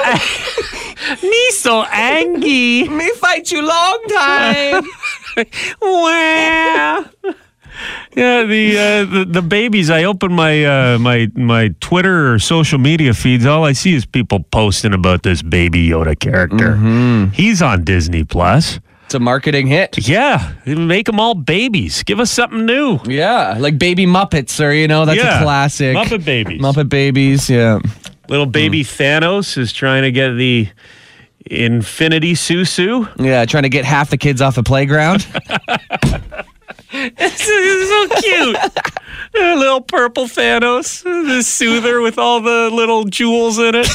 me 1.22 1.50
so 1.50 1.82
angry. 1.84 2.88
Me 2.88 3.10
fight 3.16 3.50
you 3.52 3.66
long 3.66 4.04
time. 4.08 4.84
Wow. 5.80 7.04
Yeah, 8.16 8.44
the, 8.44 8.78
uh, 8.78 9.04
the 9.04 9.24
the 9.24 9.42
babies. 9.42 9.90
I 9.90 10.04
open 10.04 10.32
my 10.32 10.64
uh, 10.64 10.98
my 10.98 11.28
my 11.34 11.74
Twitter 11.80 12.32
or 12.32 12.38
social 12.38 12.78
media 12.78 13.12
feeds. 13.14 13.44
All 13.46 13.64
I 13.64 13.72
see 13.72 13.94
is 13.94 14.06
people 14.06 14.40
posting 14.52 14.94
about 14.94 15.22
this 15.24 15.42
Baby 15.42 15.88
Yoda 15.88 16.18
character. 16.18 16.76
He's 17.34 17.60
on 17.62 17.84
Disney 17.84 18.24
Plus. 18.24 18.78
It's 19.06 19.14
a 19.14 19.18
marketing 19.18 19.66
hit. 19.66 20.08
Yeah, 20.08 20.52
make 20.64 21.06
them 21.06 21.20
all 21.20 21.34
babies. 21.34 22.02
Give 22.04 22.20
us 22.20 22.30
something 22.30 22.64
new. 22.64 23.00
Yeah, 23.04 23.56
like 23.58 23.78
Baby 23.78 24.06
Muppets, 24.06 24.64
or 24.64 24.72
you 24.72 24.88
know, 24.88 25.04
that's 25.04 25.18
Yeah, 25.18 25.40
a 25.40 25.42
classic. 25.42 25.96
Muppet 25.96 26.24
babies. 26.24 26.60
Muppet 26.62 26.88
babies. 26.88 27.50
Yeah. 27.50 27.80
Little 28.28 28.46
baby 28.46 28.82
Thanos 28.84 29.58
is 29.58 29.72
trying 29.74 30.02
to 30.04 30.10
get 30.10 30.30
the 30.34 30.68
Infinity 31.44 32.32
Susu. 32.32 33.06
Yeah, 33.22 33.44
trying 33.44 33.64
to 33.64 33.68
get 33.68 33.84
half 33.84 34.08
the 34.08 34.16
kids 34.16 34.40
off 34.40 34.54
the 34.54 34.62
playground. 34.62 35.26
This 36.94 37.48
is 37.48 37.88
so 37.88 38.08
cute. 38.20 38.56
A 39.36 39.56
little 39.56 39.80
purple 39.80 40.26
Thanos, 40.26 41.02
the 41.02 41.42
soother 41.42 42.00
with 42.00 42.18
all 42.18 42.40
the 42.40 42.70
little 42.72 43.02
jewels 43.04 43.58
in 43.58 43.74
it. 43.74 43.88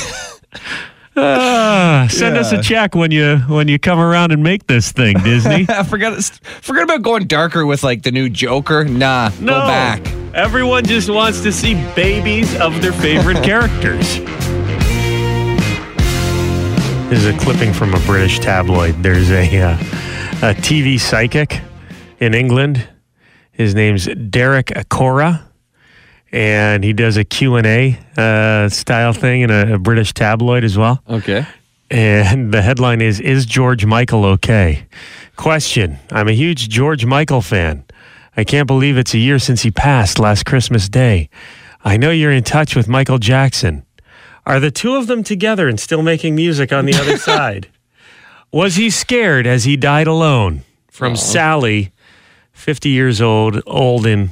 Ah, 1.16 2.08
send 2.10 2.38
us 2.38 2.52
a 2.52 2.62
check 2.62 2.96
when 2.96 3.10
you 3.12 3.38
when 3.48 3.68
you 3.70 3.80
come 3.80 4.00
around 4.00 4.32
and 4.32 4.44
make 4.44 4.68
this 4.68 4.92
thing, 4.92 5.18
Disney. 5.24 5.66
I 5.70 5.84
forgot. 5.84 6.22
Forget 6.62 6.84
about 6.84 7.02
going 7.02 7.26
darker 7.28 7.66
with 7.66 7.84
like 7.84 8.04
the 8.04 8.12
new 8.12 8.30
Joker. 8.30 8.84
Nah, 8.84 9.30
no, 9.40 9.54
go 9.54 9.60
back. 9.60 10.06
everyone 10.34 10.84
just 10.86 11.10
wants 11.10 11.42
to 11.44 11.52
see 11.54 11.76
babies 11.96 12.54
of 12.60 12.82
their 12.82 12.94
favorite 12.94 13.42
characters. 13.44 14.18
This 17.10 17.20
is 17.20 17.26
a 17.28 17.38
clipping 17.38 17.74
from 17.74 17.94
a 17.94 18.00
British 18.02 18.40
tabloid. 18.40 19.02
There's 19.02 19.32
a 19.32 19.62
uh, 19.62 19.74
a 20.42 20.54
TV 20.54 21.00
psychic 21.00 21.62
in 22.20 22.34
England. 22.34 22.88
His 23.52 23.76
name's 23.76 24.06
Derek 24.30 24.68
Acorah, 24.68 25.44
and 26.32 26.84
he 26.84 26.94
does 26.94 27.18
a 27.18 27.24
Q&A 27.24 28.00
uh, 28.16 28.70
style 28.70 29.14
thing 29.14 29.42
in 29.42 29.52
a, 29.52 29.76
a 29.76 29.80
British 29.80 30.14
tabloid 30.14 30.64
as 30.64 30.78
well. 30.78 31.02
Okay. 31.10 31.46
And 31.92 32.54
the 32.54 32.62
headline 32.62 33.02
is 33.02 33.20
Is 33.20 33.46
George 33.46 33.86
Michael 33.86 34.24
okay? 34.26 34.86
Question 35.36 35.98
I'm 36.12 36.28
a 36.28 36.34
huge 36.34 36.70
George 36.70 37.06
Michael 37.06 37.42
fan. 37.42 37.84
I 38.38 38.44
can't 38.44 38.68
believe 38.68 38.98
it's 38.98 39.14
a 39.14 39.18
year 39.18 39.40
since 39.40 39.64
he 39.64 39.72
passed 39.72 40.20
last 40.20 40.46
Christmas 40.46 40.88
Day. 40.88 41.30
I 41.84 41.98
know 41.98 42.12
you're 42.12 42.32
in 42.32 42.44
touch 42.44 42.76
with 42.76 42.88
Michael 42.88 43.18
Jackson. 43.18 43.86
Are 44.46 44.60
the 44.60 44.72
two 44.72 44.96
of 44.96 45.08
them 45.08 45.24
together 45.24 45.68
and 45.68 45.80
still 45.80 46.02
making 46.02 46.36
music 46.36 46.72
on 46.72 46.86
the 46.86 46.96
other 46.96 47.18
side? 47.30 47.70
Was 48.52 48.76
he 48.76 48.90
scared 48.90 49.46
as 49.46 49.64
he 49.64 49.76
died 49.76 50.08
alone? 50.08 50.64
From 50.90 51.16
Sally, 51.16 51.92
50 52.60 52.90
years 52.90 53.22
old, 53.22 53.62
old 53.66 54.06
in 54.06 54.32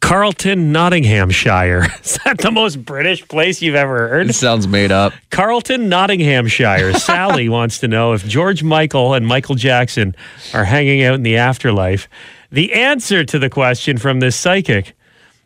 Carlton, 0.00 0.72
Nottinghamshire. 0.72 1.86
Is 2.02 2.18
that 2.24 2.38
the 2.38 2.50
most 2.50 2.84
British 2.84 3.26
place 3.28 3.60
you've 3.60 3.74
ever 3.74 4.08
heard? 4.08 4.30
It 4.30 4.34
sounds 4.34 4.66
made 4.66 4.90
up. 4.90 5.12
Carlton, 5.30 5.88
Nottinghamshire. 5.88 6.92
Sally 6.98 7.48
wants 7.48 7.78
to 7.80 7.88
know 7.88 8.12
if 8.12 8.26
George 8.26 8.62
Michael 8.62 9.14
and 9.14 9.26
Michael 9.26 9.56
Jackson 9.56 10.14
are 10.54 10.64
hanging 10.64 11.02
out 11.02 11.14
in 11.14 11.22
the 11.22 11.36
afterlife. 11.36 12.08
The 12.50 12.72
answer 12.72 13.24
to 13.24 13.38
the 13.38 13.50
question 13.50 13.98
from 13.98 14.20
this 14.20 14.36
psychic 14.36 14.94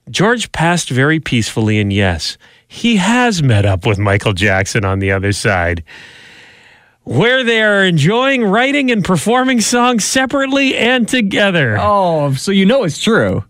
George 0.08 0.50
passed 0.52 0.90
very 0.90 1.20
peacefully, 1.20 1.78
and 1.78 1.92
yes, 1.92 2.36
he 2.66 2.96
has 2.96 3.42
met 3.42 3.64
up 3.64 3.86
with 3.86 3.98
Michael 3.98 4.32
Jackson 4.32 4.84
on 4.84 4.98
the 4.98 5.12
other 5.12 5.32
side, 5.32 5.84
where 7.04 7.42
they 7.42 7.62
are 7.62 7.84
enjoying 7.84 8.44
writing 8.44 8.90
and 8.90 9.04
performing 9.04 9.60
songs 9.60 10.04
separately 10.04 10.76
and 10.76 11.08
together. 11.08 11.76
Oh, 11.80 12.34
so 12.34 12.52
you 12.52 12.66
know 12.66 12.84
it's 12.84 13.02
true. 13.02 13.44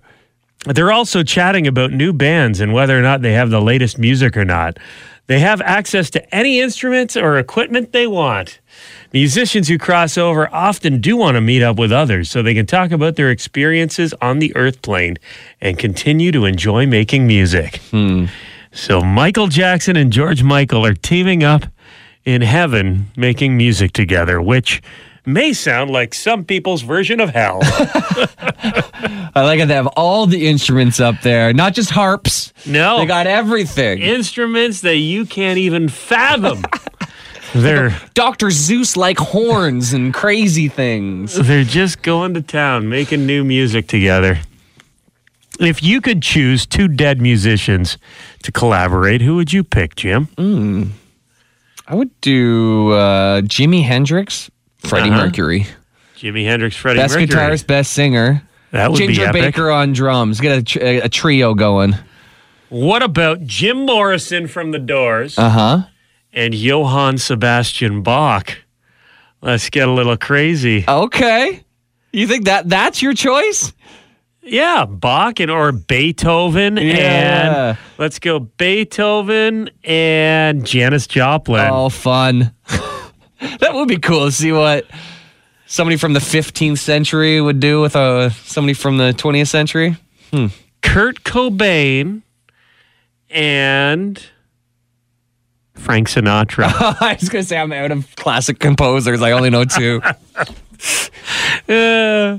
They're 0.67 0.93
also 0.93 1.23
chatting 1.23 1.67
about 1.67 1.91
new 1.91 2.13
bands 2.13 2.61
and 2.61 2.73
whether 2.73 2.99
or 2.99 3.03
not 3.03 3.23
they 3.23 3.33
have 3.33 3.51
the 3.51 3.63
latest 3.63 3.99
music 3.99 4.37
or 4.37 4.45
not. 4.45 4.79
They 5.27 5.39
have 5.39 5.61
access 5.61 6.11
to 6.11 6.35
any 6.35 6.61
instruments 6.61 7.17
or 7.17 7.39
equipment 7.39 7.93
they 7.93 8.07
want. 8.07 8.59
Musicians 9.13 9.69
who 9.69 9.79
cross 9.79 10.19
over 10.19 10.53
often 10.53 11.01
do 11.01 11.17
want 11.17 11.37
to 11.37 11.41
meet 11.41 11.63
up 11.63 11.79
with 11.79 11.93
others 11.93 12.29
so 12.29 12.43
they 12.43 12.53
can 12.53 12.67
talk 12.67 12.91
about 12.91 13.17
their 13.17 13.31
experiences 13.31 14.13
on 14.21 14.41
the 14.41 14.55
earth 14.57 14.83
plane 14.83 15.19
and 15.61 15.79
continue 15.79 16.33
to 16.33 16.47
enjoy 16.47 16.85
making 16.85 17.27
music. 17.27 17.77
Hmm. 17.91 18.27
So 18.73 19.03
Michael 19.03 19.47
Jackson 19.47 19.97
and 19.97 20.13
George 20.13 20.43
Michael 20.43 20.85
are 20.85 20.95
teaming 20.95 21.45
up 21.45 21.65
in 22.25 22.43
heaven 22.43 23.11
making 23.17 23.57
music 23.57 23.93
together, 23.93 24.41
which 24.41 24.83
may 25.27 25.53
sound 25.53 25.91
like 25.91 26.15
some 26.15 26.45
people's 26.45 26.83
version 26.83 27.21
of 27.21 27.31
hell. 27.31 27.61
I 29.35 29.43
like 29.43 29.61
it. 29.61 29.67
They 29.67 29.75
have 29.75 29.87
all 29.89 30.27
the 30.27 30.49
instruments 30.49 31.01
up 31.01 31.21
there, 31.23 31.53
not 31.53 31.75
just 31.75 31.91
harps. 31.91 32.53
no. 32.67 32.99
They 32.99 33.07
got 33.07 33.27
everything. 33.27 34.01
instruments 34.01 34.81
that 34.83 34.97
you 34.97 35.25
can't 35.27 35.59
even 35.59 35.89
fathom. 35.89 36.63
they're 37.55 37.99
Dr. 38.15 38.49
Seuss 38.49 38.97
like 38.97 39.19
horns 39.19 39.93
and 39.93 40.13
crazy 40.15 40.69
things. 40.69 41.35
they're 41.35 41.65
just 41.65 42.03
going 42.03 42.35
to 42.35 42.43
town 42.43 42.89
making 42.89 43.27
new 43.27 43.45
music 43.45 43.87
together. 43.87 44.39
If 45.59 45.83
you 45.83 46.01
could 46.01 46.23
choose 46.23 46.65
two 46.65 46.89
dead 46.89 47.21
musicians 47.21 47.99
to 48.45 48.53
collaborate, 48.53 49.21
who 49.21 49.37
would 49.37 49.53
you 49.53 49.63
pick, 49.63 49.95
Jim? 49.95 50.27
Hmm. 50.39 50.85
I 51.91 51.95
would 51.97 52.21
do 52.21 52.93
uh, 52.93 53.41
Jimi 53.43 53.83
Hendrix, 53.85 54.49
Freddie 54.79 55.11
Uh-huh. 55.11 55.25
Mercury. 55.25 55.67
Jimi 56.17 56.45
Hendrix, 56.45 56.77
Freddie 56.77 57.01
Mercury. 57.01 57.27
Best 57.27 57.33
Mercury. 57.33 57.55
guitarist, 57.57 57.67
best 57.67 57.93
singer. 57.93 58.43
That 58.71 58.91
would 58.93 58.99
be 58.99 59.07
Ginger 59.09 59.25
epic. 59.25 59.43
Baker 59.43 59.71
on 59.73 59.93
drums. 59.93 60.41
Get 60.41 60.59
a, 60.59 60.63
tr- 60.63 60.79
a 61.05 61.09
trio 61.09 61.55
going. 61.55 61.97
What 62.69 63.03
about 63.03 63.43
Jim 63.45 63.85
Morrison 63.87 64.47
from 64.47 64.71
The 64.71 64.79
Doors 64.79 65.37
Uh 65.37 65.49
huh. 65.51 65.83
and 66.33 66.55
Johann 66.55 67.19
Sebastian 67.19 68.03
Bach? 68.03 68.59
Let's 69.43 69.69
get 69.71 69.89
a 69.89 69.91
little 69.91 70.17
crazy. 70.17 70.85
Okay. 70.87 71.65
You 72.13 72.27
think 72.29 72.45
that 72.45 72.69
that's 72.69 73.03
your 73.03 73.15
choice? 73.15 73.73
Yeah, 74.43 74.87
Bach 74.87 75.39
and 75.41 75.51
or 75.51 75.71
Beethoven 75.73 76.77
Yeah. 76.79 77.69
and 77.71 77.79
let's 77.99 78.19
go 78.19 78.39
Beethoven 78.41 79.71
and 79.85 80.65
Janis 80.67 81.07
Joplin. 81.07 81.69
Oh, 81.71 81.89
fun. 81.91 82.53
that 83.61 83.75
would 83.75 83.89
be 83.89 83.99
cool 83.99 84.27
to 84.27 84.33
see 84.33 84.51
what 84.53 84.87
somebody 85.67 85.97
from 85.97 86.15
the 86.15 86.21
15th 86.21 86.79
century 86.79 87.41
would 87.41 87.61
do 87.61 87.81
with 87.81 87.95
uh, 87.95 88.31
somebody 88.31 88.73
from 88.75 88.97
the 88.97 89.13
20th 89.13 89.49
century. 89.49 89.97
Kurt 90.83 91.23
Cobain 91.23 92.23
and 93.29 94.23
Frank 95.81 96.09
Sinatra. 96.09 96.67
I 97.01 97.17
was 97.21 97.29
going 97.29 97.43
to 97.43 97.49
say 97.49 97.59
I'm 97.59 97.73
out 97.73 97.91
of 97.91 98.15
classic 98.17 98.59
composers. 98.59 99.23
I 99.23 99.33
only 99.33 99.51
know 99.51 99.65
two. 99.65 100.01
Uh, 101.69 102.39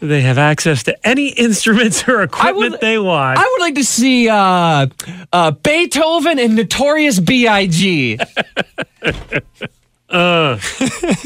they 0.00 0.20
have 0.20 0.36
access 0.36 0.82
to 0.82 1.06
any 1.06 1.28
instruments 1.36 2.06
or 2.08 2.22
equipment 2.22 2.72
would- 2.72 2.80
they 2.80 2.98
want. 2.98 3.38
I 3.38 3.42
would 3.42 3.60
like 3.60 3.76
to 3.76 3.84
see 3.84 4.28
uh, 4.28 4.88
uh, 5.32 5.50
Beethoven 5.52 6.40
and 6.40 6.56
Notorious 6.56 7.20
B.I.G. 7.20 8.18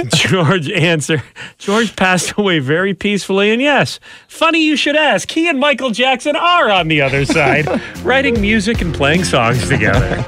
George 0.08 0.70
answer. 0.70 1.22
George 1.58 1.96
passed 1.96 2.34
away 2.36 2.58
very 2.58 2.92
peacefully, 2.92 3.50
and 3.50 3.62
yes, 3.62 3.98
funny 4.28 4.62
you 4.62 4.76
should 4.76 4.96
ask. 4.96 5.30
He 5.30 5.48
and 5.48 5.58
Michael 5.58 5.90
Jackson 5.90 6.36
are 6.36 6.70
on 6.70 6.88
the 6.88 7.00
other 7.00 7.24
side, 7.24 7.66
writing 8.02 8.40
music 8.42 8.82
and 8.82 8.94
playing 8.94 9.24
songs 9.24 9.66
together. 9.68 10.22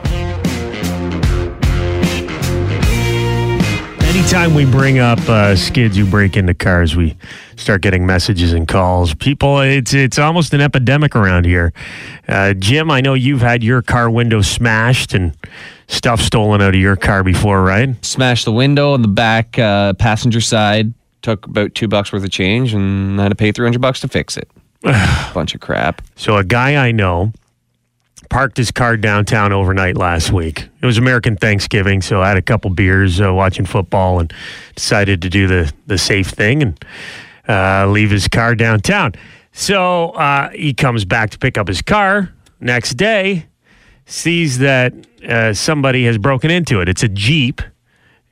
Anytime 4.14 4.54
we 4.54 4.64
bring 4.64 5.00
up 5.00 5.18
uh, 5.28 5.56
skids 5.56 5.96
who 5.96 6.06
break 6.06 6.36
into 6.36 6.54
cars, 6.54 6.94
we 6.94 7.16
start 7.56 7.82
getting 7.82 8.06
messages 8.06 8.52
and 8.52 8.68
calls. 8.68 9.12
People, 9.12 9.58
it's 9.58 9.92
it's 9.92 10.20
almost 10.20 10.54
an 10.54 10.60
epidemic 10.60 11.16
around 11.16 11.46
here. 11.46 11.72
Uh, 12.28 12.54
Jim, 12.54 12.92
I 12.92 13.00
know 13.00 13.14
you've 13.14 13.40
had 13.40 13.64
your 13.64 13.82
car 13.82 14.08
window 14.08 14.40
smashed 14.40 15.14
and 15.14 15.36
stuff 15.88 16.20
stolen 16.20 16.62
out 16.62 16.76
of 16.76 16.80
your 16.80 16.94
car 16.94 17.24
before, 17.24 17.64
right? 17.64 17.92
Smashed 18.04 18.44
the 18.44 18.52
window 18.52 18.92
on 18.92 19.02
the 19.02 19.08
back 19.08 19.58
uh, 19.58 19.94
passenger 19.94 20.40
side. 20.40 20.94
Took 21.22 21.46
about 21.46 21.74
two 21.74 21.88
bucks 21.88 22.12
worth 22.12 22.22
of 22.22 22.30
change, 22.30 22.72
and 22.72 23.20
I 23.20 23.24
had 23.24 23.30
to 23.30 23.34
pay 23.34 23.50
three 23.50 23.66
hundred 23.66 23.80
bucks 23.80 23.98
to 24.02 24.08
fix 24.08 24.36
it. 24.36 24.48
Bunch 25.34 25.56
of 25.56 25.60
crap. 25.60 26.02
So 26.14 26.36
a 26.36 26.44
guy 26.44 26.86
I 26.86 26.92
know 26.92 27.32
parked 28.34 28.56
his 28.56 28.72
car 28.72 28.96
downtown 28.96 29.52
overnight 29.52 29.96
last 29.96 30.32
week. 30.32 30.68
It 30.82 30.86
was 30.86 30.98
American 30.98 31.36
Thanksgiving, 31.36 32.02
so 32.02 32.20
I 32.20 32.26
had 32.26 32.36
a 32.36 32.42
couple 32.42 32.68
beers 32.68 33.20
uh, 33.20 33.32
watching 33.32 33.64
football 33.64 34.18
and 34.18 34.34
decided 34.74 35.22
to 35.22 35.30
do 35.30 35.46
the 35.46 35.72
the 35.86 35.96
safe 35.96 36.30
thing 36.30 36.60
and 36.60 36.84
uh, 37.48 37.86
leave 37.86 38.10
his 38.10 38.26
car 38.26 38.56
downtown. 38.56 39.12
So 39.52 40.10
uh, 40.10 40.50
he 40.50 40.74
comes 40.74 41.04
back 41.04 41.30
to 41.30 41.38
pick 41.38 41.56
up 41.56 41.68
his 41.68 41.80
car 41.80 42.34
next 42.58 42.94
day, 42.94 43.46
sees 44.04 44.58
that 44.58 44.92
uh, 45.28 45.54
somebody 45.54 46.04
has 46.06 46.18
broken 46.18 46.50
into 46.50 46.80
it. 46.80 46.88
It's 46.88 47.04
a 47.04 47.08
Jeep. 47.08 47.62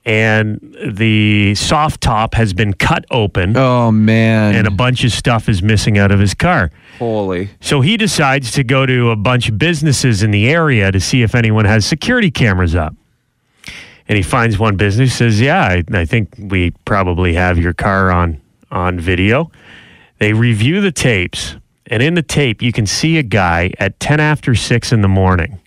And 0.04 0.76
the 0.85 1.54
soft 1.54 2.00
top 2.00 2.35
has 2.35 2.52
been 2.52 2.73
cut 2.73 3.04
open, 3.12 3.56
Oh 3.56 3.92
man! 3.92 4.56
and 4.56 4.66
a 4.66 4.71
bunch 4.73 5.04
of 5.04 5.12
stuff 5.12 5.49
is 5.49 5.62
missing 5.62 5.97
out 5.97 6.11
of 6.11 6.18
his 6.18 6.35
car. 6.35 6.73
holy. 6.99 7.50
So 7.61 7.80
he 7.82 7.97
decides 7.97 8.50
to 8.52 8.64
go 8.64 8.85
to 8.85 9.11
a 9.11 9.16
bunch 9.16 9.49
of 9.49 9.59
businesses 9.59 10.25
in 10.25 10.32
the 10.32 10.49
area 10.49 10.90
to 10.90 10.99
see 10.99 11.23
if 11.23 11.37
anyone 11.37 11.66
has 11.66 11.87
security 11.87 12.32
cameras 12.32 12.75
up. 12.75 12.97
And 14.09 14.16
he 14.16 14.23
finds 14.25 14.59
one 14.59 14.76
business, 14.76 15.14
says, 15.14 15.40
Yeah, 15.40 15.62
I, 15.62 15.85
I 15.92 16.04
think 16.04 16.35
we 16.37 16.73
probably 16.85 17.35
have 17.35 17.56
your 17.56 17.73
car 17.73 18.11
on, 18.11 18.40
on 18.73 18.99
video. 18.99 19.52
They 20.18 20.32
review 20.32 20.80
the 20.80 20.90
tapes, 20.92 21.56
and 21.87 22.02
in 22.02 22.14
the 22.14 22.23
tape, 22.23 22.61
you 22.61 22.73
can 22.73 22.87
see 22.87 23.18
a 23.18 23.23
guy 23.23 23.73
at 23.78 24.00
10 24.00 24.18
after 24.18 24.56
6 24.56 24.92
in 24.92 25.00
the 25.02 25.09
morning 25.09 25.61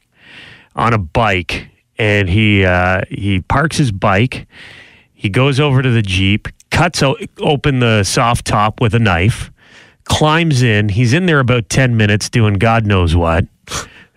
on 0.76 0.94
a 0.94 0.98
bike, 0.98 1.70
and 1.98 2.30
he, 2.30 2.66
uh, 2.66 3.02
he 3.10 3.42
parks 3.42 3.78
his 3.78 3.92
bike. 3.92 4.48
He 5.14 5.30
goes 5.30 5.60
over 5.60 5.82
to 5.82 5.90
the 5.90 6.02
Jeep, 6.02 6.48
cuts 6.72 7.02
o- 7.02 7.18
open 7.40 7.80
the 7.80 8.04
soft 8.04 8.46
top 8.46 8.82
with 8.82 8.94
a 8.94 9.00
knife 9.00 9.52
climbs 10.06 10.62
in. 10.62 10.90
He's 10.90 11.14
in 11.14 11.26
there 11.26 11.40
about 11.40 11.68
10 11.70 11.98
minutes 11.98 12.30
doing 12.30 12.54
God 12.56 12.86
knows 12.86 13.16
what. 13.16 13.46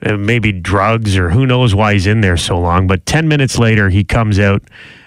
Uh, 0.01 0.17
maybe 0.17 0.53
drugs 0.53 1.17
or 1.17 1.31
who 1.31 1.45
knows 1.45 1.75
why 1.75 1.95
he's 1.95 2.07
in 2.07 2.21
there 2.21 2.37
so 2.37 2.59
long. 2.59 2.87
But 2.87 3.05
10 3.05 3.27
minutes 3.27 3.59
later, 3.59 3.89
he 3.89 4.05
comes 4.05 4.39
out 4.39 4.63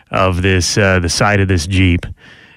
of 0.09 0.41
this, 0.41 0.77
uh, 0.77 0.99
the 0.99 1.07
side 1.07 1.39
of 1.39 1.47
this 1.47 1.65
Jeep 1.65 2.05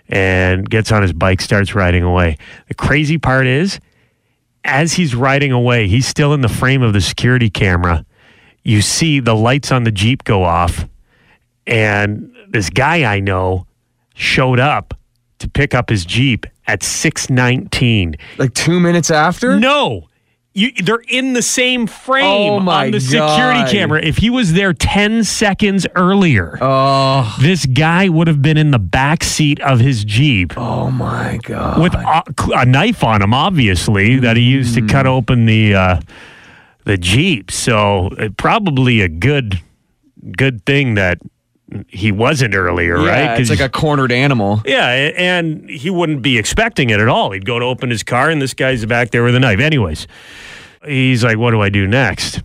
and 0.09 0.69
gets 0.69 0.91
on 0.91 1.03
his 1.03 1.13
bike, 1.13 1.41
starts 1.41 1.75
riding 1.75 2.03
away. 2.03 2.37
The 2.67 2.75
crazy 2.75 3.19
part 3.19 3.47
is, 3.47 3.79
as 4.65 4.95
he's 4.95 5.15
riding 5.15 5.53
away, 5.53 5.87
he's 5.87 6.07
still 6.07 6.35
in 6.35 6.41
the 6.41 6.49
frame 6.49 6.83
of 6.83 6.93
the 6.93 7.01
security 7.01 7.51
camera. 7.51 8.05
You 8.65 8.81
see 8.81 9.21
the 9.21 9.35
lights 9.35 9.71
on 9.71 9.85
the 9.85 9.93
Jeep 9.93 10.25
go 10.25 10.43
off, 10.43 10.89
and 11.67 12.35
this 12.49 12.71
guy 12.71 13.05
I 13.05 13.21
know 13.21 13.67
showed 14.15 14.59
up 14.61 14.95
to 15.41 15.49
pick 15.49 15.75
up 15.75 15.91
his 15.91 16.05
Jeep 16.05 16.47
at 16.67 16.83
619. 16.83 18.15
Like 18.39 18.55
two 18.55 18.81
minutes 18.81 19.11
after? 19.11 19.59
No. 19.59 20.09
You, 20.57 20.71
they're 20.85 21.03
in 21.09 21.33
the 21.33 21.43
same 21.43 21.89
frame 21.89 22.25
Oh, 22.65 22.71
on 22.71 22.93
the 22.93 23.01
security 23.01 23.59
God. 23.63 23.71
camera. 23.73 24.01
If 24.03 24.19
he 24.19 24.31
was 24.31 24.53
there 24.53 24.73
10 24.73 25.25
seconds 25.25 25.85
earlier, 25.97 26.57
Oh, 26.61 27.37
this 27.41 27.67
guy 27.67 28.09
would 28.09 28.29
have 28.29 28.41
been 28.41 28.57
in 28.57 28.71
the 28.71 28.79
back 28.79 29.25
seat 29.25 29.61
of 29.61 29.81
his 29.81 30.05
Jeep 30.05 30.57
oh 30.57 30.93
my 30.93 31.41
god! 31.43 31.83
with 31.83 31.93
a, 31.95 32.23
a 32.57 32.65
knife 32.65 33.03
on 33.03 33.21
him, 33.21 33.35
obviously, 33.35 34.21
that 34.21 34.37
he 34.37 34.45
used 34.45 34.75
to 34.77 34.81
Mm. 34.83 34.89
cut 34.89 35.07
open 35.09 35.47
the 35.47 35.75
uh, 35.75 36.01
the 36.85 36.97
Jeep. 36.97 37.51
So 37.51 38.09
uh, 38.19 38.29
probably 38.37 39.01
a 39.01 39.09
good 39.09 39.61
good 40.37 40.65
thing 40.65 40.95
that 40.95 41.19
he 41.89 42.13
wasn't 42.13 42.55
earlier, 42.55 42.99
yeah, 42.99 43.31
right? 43.31 43.41
it's 43.41 43.51
like 43.51 43.61
a 43.61 43.69
cornered 43.69 44.13
animal. 44.13 44.63
Yeah, 44.65 44.87
and 45.17 45.69
he 45.69 45.91
wouldn't 45.91 46.23
be 46.23 46.39
expecting 46.39 46.91
it 46.91 47.01
at 47.01 47.09
all. 47.09 47.33
He'd 47.33 47.47
go 47.47 47.59
to 47.59 47.65
open 47.65 47.91
his 47.91 48.03
car, 48.03 48.31
and 48.31 48.41
this 48.41 48.55
guy's 48.55 48.85
back 48.87 49.11
there 49.11 49.25
with 49.25 49.35
a 49.35 49.41
knife. 49.41 49.61
Anyways, 49.61 50.07
he's 50.85 51.25
like, 51.25 51.39
"What 51.39 51.51
do 51.51 51.61
I 51.61 51.71
do 51.71 51.87
next?" 51.87 52.43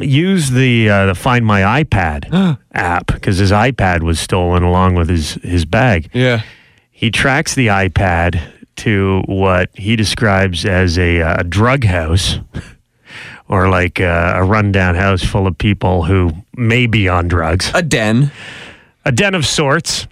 Use 0.00 0.50
the 0.50 0.88
uh, 0.88 1.06
the 1.06 1.14
Find 1.14 1.46
My 1.46 1.84
iPad 1.84 2.58
app 2.72 3.06
because 3.06 3.38
his 3.38 3.52
iPad 3.52 4.02
was 4.02 4.18
stolen 4.18 4.62
along 4.62 4.94
with 4.94 5.08
his 5.08 5.34
his 5.34 5.64
bag. 5.64 6.10
Yeah. 6.12 6.42
He 6.90 7.10
tracks 7.10 7.54
the 7.54 7.66
iPad 7.68 8.40
to 8.76 9.22
what 9.26 9.70
he 9.74 9.96
describes 9.96 10.64
as 10.64 10.98
a, 10.98 11.20
uh, 11.20 11.42
drug 11.42 11.84
house. 11.84 12.38
Or 13.48 13.68
like 13.68 14.00
uh, 14.00 14.32
a 14.36 14.44
rundown 14.44 14.94
house 14.94 15.22
full 15.22 15.46
of 15.46 15.58
people 15.58 16.04
who 16.04 16.32
may 16.56 16.86
be 16.86 17.08
on 17.08 17.28
drugs 17.28 17.70
A 17.74 17.82
den. 17.82 18.32
a 19.04 19.12
den 19.12 19.34
of 19.34 19.44
sorts, 19.46 20.06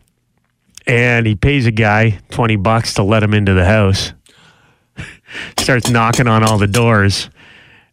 and 0.86 1.26
he 1.26 1.34
pays 1.34 1.66
a 1.66 1.70
guy 1.70 2.18
20 2.30 2.56
bucks 2.56 2.94
to 2.94 3.02
let 3.02 3.22
him 3.22 3.32
into 3.32 3.54
the 3.54 3.64
house. 3.64 4.12
Starts 5.58 5.88
knocking 5.88 6.28
on 6.28 6.42
all 6.44 6.58
the 6.58 6.66
doors. 6.66 7.30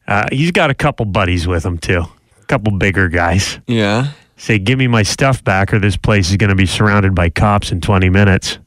Uh, 0.07 0.27
he's 0.31 0.51
got 0.51 0.69
a 0.69 0.73
couple 0.73 1.05
buddies 1.05 1.47
with 1.47 1.65
him, 1.65 1.77
too. 1.77 2.01
A 2.41 2.45
couple 2.47 2.77
bigger 2.77 3.07
guys. 3.07 3.59
Yeah. 3.65 4.11
Say, 4.35 4.57
give 4.59 4.77
me 4.79 4.87
my 4.87 5.03
stuff 5.03 5.43
back, 5.43 5.73
or 5.73 5.79
this 5.79 5.95
place 5.97 6.31
is 6.31 6.37
going 6.37 6.49
to 6.49 6.55
be 6.55 6.65
surrounded 6.65 7.13
by 7.15 7.29
cops 7.29 7.71
in 7.71 7.79
20 7.79 8.09
minutes. 8.09 8.57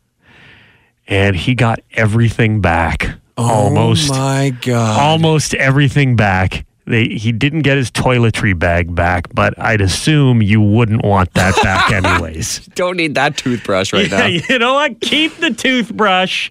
And 1.07 1.35
he 1.37 1.55
got 1.55 1.81
everything 1.93 2.61
back. 2.61 3.11
Oh 3.43 3.65
almost 3.67 4.11
Oh 4.11 4.15
my 4.15 4.51
god. 4.61 5.01
almost 5.01 5.55
everything 5.55 6.17
back. 6.17 6.65
They, 6.85 7.07
he 7.07 7.31
didn't 7.31 7.63
get 7.63 7.77
his 7.77 7.93
toiletry 7.93 8.59
bag 8.59 8.93
back, 8.93 9.33
but 9.33 9.55
I'd 9.57 9.81
assume 9.81 10.43
you 10.43 10.61
wouldn't 10.61 11.05
want 11.05 11.33
that 11.35 11.55
back 11.63 11.93
anyways. 12.05 12.67
Don't 12.75 12.97
need 12.97 13.15
that 13.15 13.37
toothbrush 13.37 13.93
right 13.93 14.11
Yeah, 14.11 14.19
now. 14.19 14.27
you 14.27 14.59
know 14.59 14.75
what? 14.75 15.01
Keep 15.01 15.37
the 15.37 15.53
toothbrush. 15.53 16.51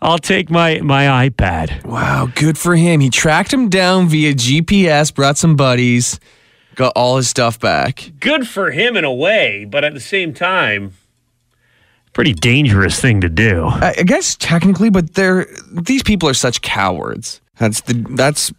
I'll 0.00 0.18
take 0.18 0.50
my 0.50 0.80
my 0.80 1.28
iPad. 1.28 1.84
Wow, 1.86 2.28
good 2.34 2.58
for 2.58 2.74
him. 2.74 2.98
He 3.00 3.08
tracked 3.08 3.52
him 3.52 3.68
down 3.68 4.08
via 4.08 4.34
GPS, 4.34 5.14
brought 5.14 5.38
some 5.38 5.54
buddies, 5.54 6.18
got 6.74 6.92
all 6.96 7.18
his 7.18 7.28
stuff 7.28 7.60
back. 7.60 8.10
Good 8.18 8.48
for 8.48 8.72
him 8.72 8.96
in 8.96 9.04
a 9.04 9.12
way, 9.14 9.64
but 9.64 9.84
at 9.84 9.94
the 9.94 10.00
same 10.00 10.34
time, 10.34 10.94
pretty 12.12 12.34
dangerous 12.34 13.00
thing 13.00 13.20
to 13.22 13.28
do. 13.28 13.66
I, 13.66 13.94
I 13.98 14.02
guess 14.02 14.36
technically, 14.36 14.90
but 14.90 15.14
they're 15.14 15.46
these 15.70 16.02
people 16.02 16.28
are 16.28 16.34
such 16.34 16.62
cowards. 16.62 17.40
That's 17.58 17.80
the 17.82 17.94
that's 18.10 18.52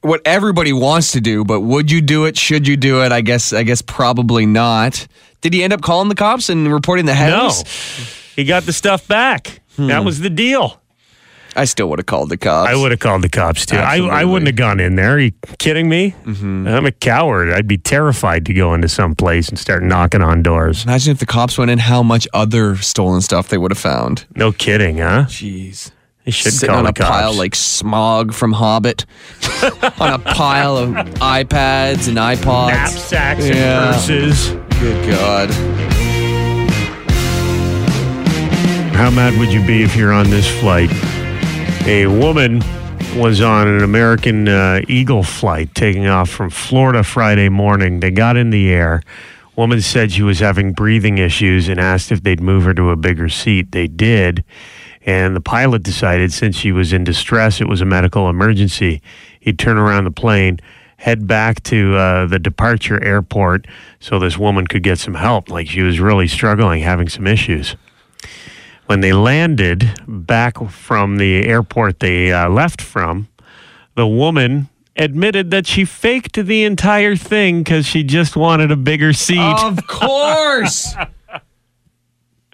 what 0.00 0.20
everybody 0.24 0.72
wants 0.72 1.12
to 1.12 1.20
do, 1.20 1.44
but 1.44 1.60
would 1.60 1.90
you 1.90 2.00
do 2.00 2.24
it? 2.26 2.36
Should 2.36 2.68
you 2.68 2.76
do 2.76 3.02
it? 3.02 3.12
I 3.12 3.20
guess 3.20 3.52
I 3.52 3.62
guess 3.62 3.82
probably 3.82 4.46
not. 4.46 5.06
Did 5.40 5.52
he 5.52 5.62
end 5.62 5.72
up 5.72 5.82
calling 5.82 6.08
the 6.08 6.14
cops 6.14 6.48
and 6.48 6.72
reporting 6.72 7.06
the 7.06 7.14
No, 7.14 7.52
he 8.34 8.44
got 8.44 8.64
the 8.64 8.72
stuff 8.72 9.06
back. 9.06 9.60
Hmm. 9.76 9.88
That 9.88 10.04
was 10.04 10.20
the 10.20 10.30
deal. 10.30 10.80
I 11.56 11.64
still 11.64 11.88
would 11.88 11.98
have 11.98 12.06
called 12.06 12.28
the 12.28 12.36
cops. 12.36 12.70
I 12.70 12.74
would 12.76 12.90
have 12.90 13.00
called 13.00 13.22
the 13.22 13.28
cops 13.28 13.64
too. 13.66 13.76
I, 13.76 13.96
I 13.98 14.24
wouldn't 14.24 14.46
have 14.46 14.56
gone 14.56 14.78
in 14.78 14.94
there. 14.96 15.14
Are 15.14 15.18
you 15.18 15.32
kidding 15.58 15.88
me? 15.88 16.14
Mm-hmm. 16.24 16.68
I'm 16.68 16.84
a 16.86 16.92
coward. 16.92 17.50
I'd 17.50 17.66
be 17.66 17.78
terrified 17.78 18.44
to 18.46 18.52
go 18.54 18.74
into 18.74 18.88
some 18.88 19.14
place 19.14 19.48
and 19.48 19.58
start 19.58 19.82
knocking 19.82 20.20
on 20.22 20.42
doors. 20.42 20.84
Imagine 20.84 21.12
if 21.12 21.18
the 21.18 21.26
cops 21.26 21.56
went 21.56 21.70
in, 21.70 21.78
how 21.78 22.02
much 22.02 22.28
other 22.34 22.76
stolen 22.76 23.20
stuff 23.22 23.48
they 23.48 23.58
would 23.58 23.70
have 23.70 23.78
found. 23.78 24.26
No 24.36 24.52
kidding, 24.52 24.98
huh? 24.98 25.24
Jeez. 25.28 25.90
They 26.24 26.32
should 26.32 26.52
Sitting 26.52 26.70
call 26.74 26.78
on 26.78 26.84
the 26.84 26.90
a 26.90 26.92
pile 26.92 27.32
like 27.34 27.52
Smaug 27.52 28.34
from 28.34 28.52
Hobbit, 28.52 29.06
on 30.00 30.12
a 30.12 30.18
pile 30.18 30.76
of 30.76 30.88
iPads 30.90 32.08
and 32.08 32.16
iPods. 32.18 32.68
knapsacks 32.70 33.46
Yeah. 33.48 33.86
and 33.86 33.94
purses. 33.94 34.48
Good 34.80 35.08
God. 35.10 35.50
How 38.96 39.10
mad 39.10 39.38
would 39.38 39.52
you 39.52 39.64
be 39.66 39.82
if 39.82 39.94
you're 39.94 40.12
on 40.12 40.28
this 40.30 40.48
flight? 40.60 40.90
A 41.88 42.08
woman 42.08 42.62
was 43.14 43.40
on 43.40 43.68
an 43.68 43.84
American 43.84 44.48
uh, 44.48 44.80
Eagle 44.88 45.22
flight 45.22 45.72
taking 45.72 46.08
off 46.08 46.28
from 46.28 46.50
Florida 46.50 47.04
Friday 47.04 47.48
morning. 47.48 48.00
They 48.00 48.10
got 48.10 48.36
in 48.36 48.50
the 48.50 48.72
air. 48.72 49.04
Woman 49.54 49.80
said 49.80 50.10
she 50.10 50.22
was 50.22 50.40
having 50.40 50.72
breathing 50.72 51.18
issues 51.18 51.68
and 51.68 51.78
asked 51.78 52.10
if 52.10 52.24
they'd 52.24 52.40
move 52.40 52.64
her 52.64 52.74
to 52.74 52.90
a 52.90 52.96
bigger 52.96 53.28
seat. 53.28 53.70
They 53.70 53.86
did. 53.86 54.42
And 55.02 55.36
the 55.36 55.40
pilot 55.40 55.84
decided 55.84 56.32
since 56.32 56.56
she 56.56 56.72
was 56.72 56.92
in 56.92 57.04
distress, 57.04 57.60
it 57.60 57.68
was 57.68 57.80
a 57.80 57.86
medical 57.86 58.28
emergency, 58.28 59.00
he'd 59.38 59.56
turn 59.56 59.78
around 59.78 60.06
the 60.06 60.10
plane, 60.10 60.58
head 60.96 61.28
back 61.28 61.62
to 61.64 61.94
uh, 61.94 62.26
the 62.26 62.40
departure 62.40 63.00
airport 63.00 63.68
so 64.00 64.18
this 64.18 64.36
woman 64.36 64.66
could 64.66 64.82
get 64.82 64.98
some 64.98 65.14
help. 65.14 65.50
Like 65.50 65.68
she 65.68 65.82
was 65.82 66.00
really 66.00 66.26
struggling, 66.26 66.82
having 66.82 67.08
some 67.08 67.28
issues 67.28 67.76
when 68.86 69.00
they 69.00 69.12
landed 69.12 70.00
back 70.06 70.58
from 70.70 71.18
the 71.18 71.44
airport 71.44 72.00
they 72.00 72.32
uh, 72.32 72.48
left 72.48 72.80
from, 72.80 73.28
the 73.94 74.06
woman 74.06 74.68
admitted 74.96 75.50
that 75.50 75.66
she 75.66 75.84
faked 75.84 76.34
the 76.34 76.64
entire 76.64 77.16
thing 77.16 77.62
because 77.62 77.86
she 77.86 78.02
just 78.02 78.36
wanted 78.36 78.70
a 78.70 78.76
bigger 78.76 79.12
seat. 79.12 79.38
Of 79.38 79.86
course. 79.86 80.94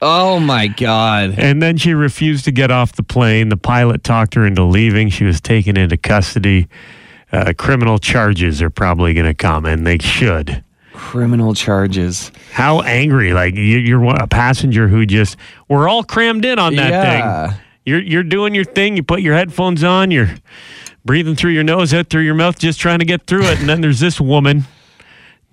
Oh 0.05 0.41
my 0.41 0.67
god. 0.67 1.39
And 1.39 1.63
then 1.63 1.77
she 1.77 1.95
refused 1.95 2.45
to 2.47 2.51
get 2.51 2.73
off 2.73 2.91
the 2.91 3.05
plane. 3.05 3.51
The 3.51 3.57
pilot 3.57 4.03
talked 4.03 4.35
her 4.35 4.45
into 4.45 4.65
leaving. 4.65 5.11
She 5.11 5.23
was 5.23 5.41
taken 5.41 5.77
into 5.77 5.97
custody. 5.97 6.67
Uh, 7.31 7.53
criminal 7.57 7.99
charges 7.99 8.61
are 8.61 8.69
probably 8.69 9.15
going 9.15 9.27
to 9.27 9.35
come, 9.35 9.65
and 9.65 9.87
they 9.87 9.99
should. 9.99 10.65
Criminal 11.03 11.53
charges. 11.53 12.31
How 12.53 12.81
angry! 12.81 13.33
Like 13.35 13.55
you, 13.55 13.63
you're 13.79 14.03
a 14.15 14.27
passenger 14.27 14.89
who 14.89 15.05
just 15.05 15.37
we're 15.69 15.89
all 15.89 16.05
crammed 16.05 16.45
in 16.45 16.59
on 16.59 16.77
that 16.77 16.91
Yeah. 16.91 17.49
thing. 17.51 17.61
You're 17.85 18.01
you're 18.01 18.23
doing 18.23 18.55
your 18.55 18.65
thing. 18.65 18.97
You 18.97 19.03
put 19.03 19.21
your 19.21 19.35
headphones 19.35 19.83
on. 19.85 20.11
You're 20.11 20.31
breathing 21.05 21.35
through 21.35 21.51
your 21.51 21.65
nose, 21.65 21.93
out 21.93 22.09
through 22.09 22.23
your 22.23 22.35
mouth, 22.37 22.59
just 22.59 22.79
trying 22.81 23.01
to 23.01 23.05
get 23.05 23.27
through 23.27 23.45
it. 23.47 23.59
And 23.61 23.69
then 23.69 23.81
there's 23.81 24.01
this 24.01 24.21
woman 24.21 24.65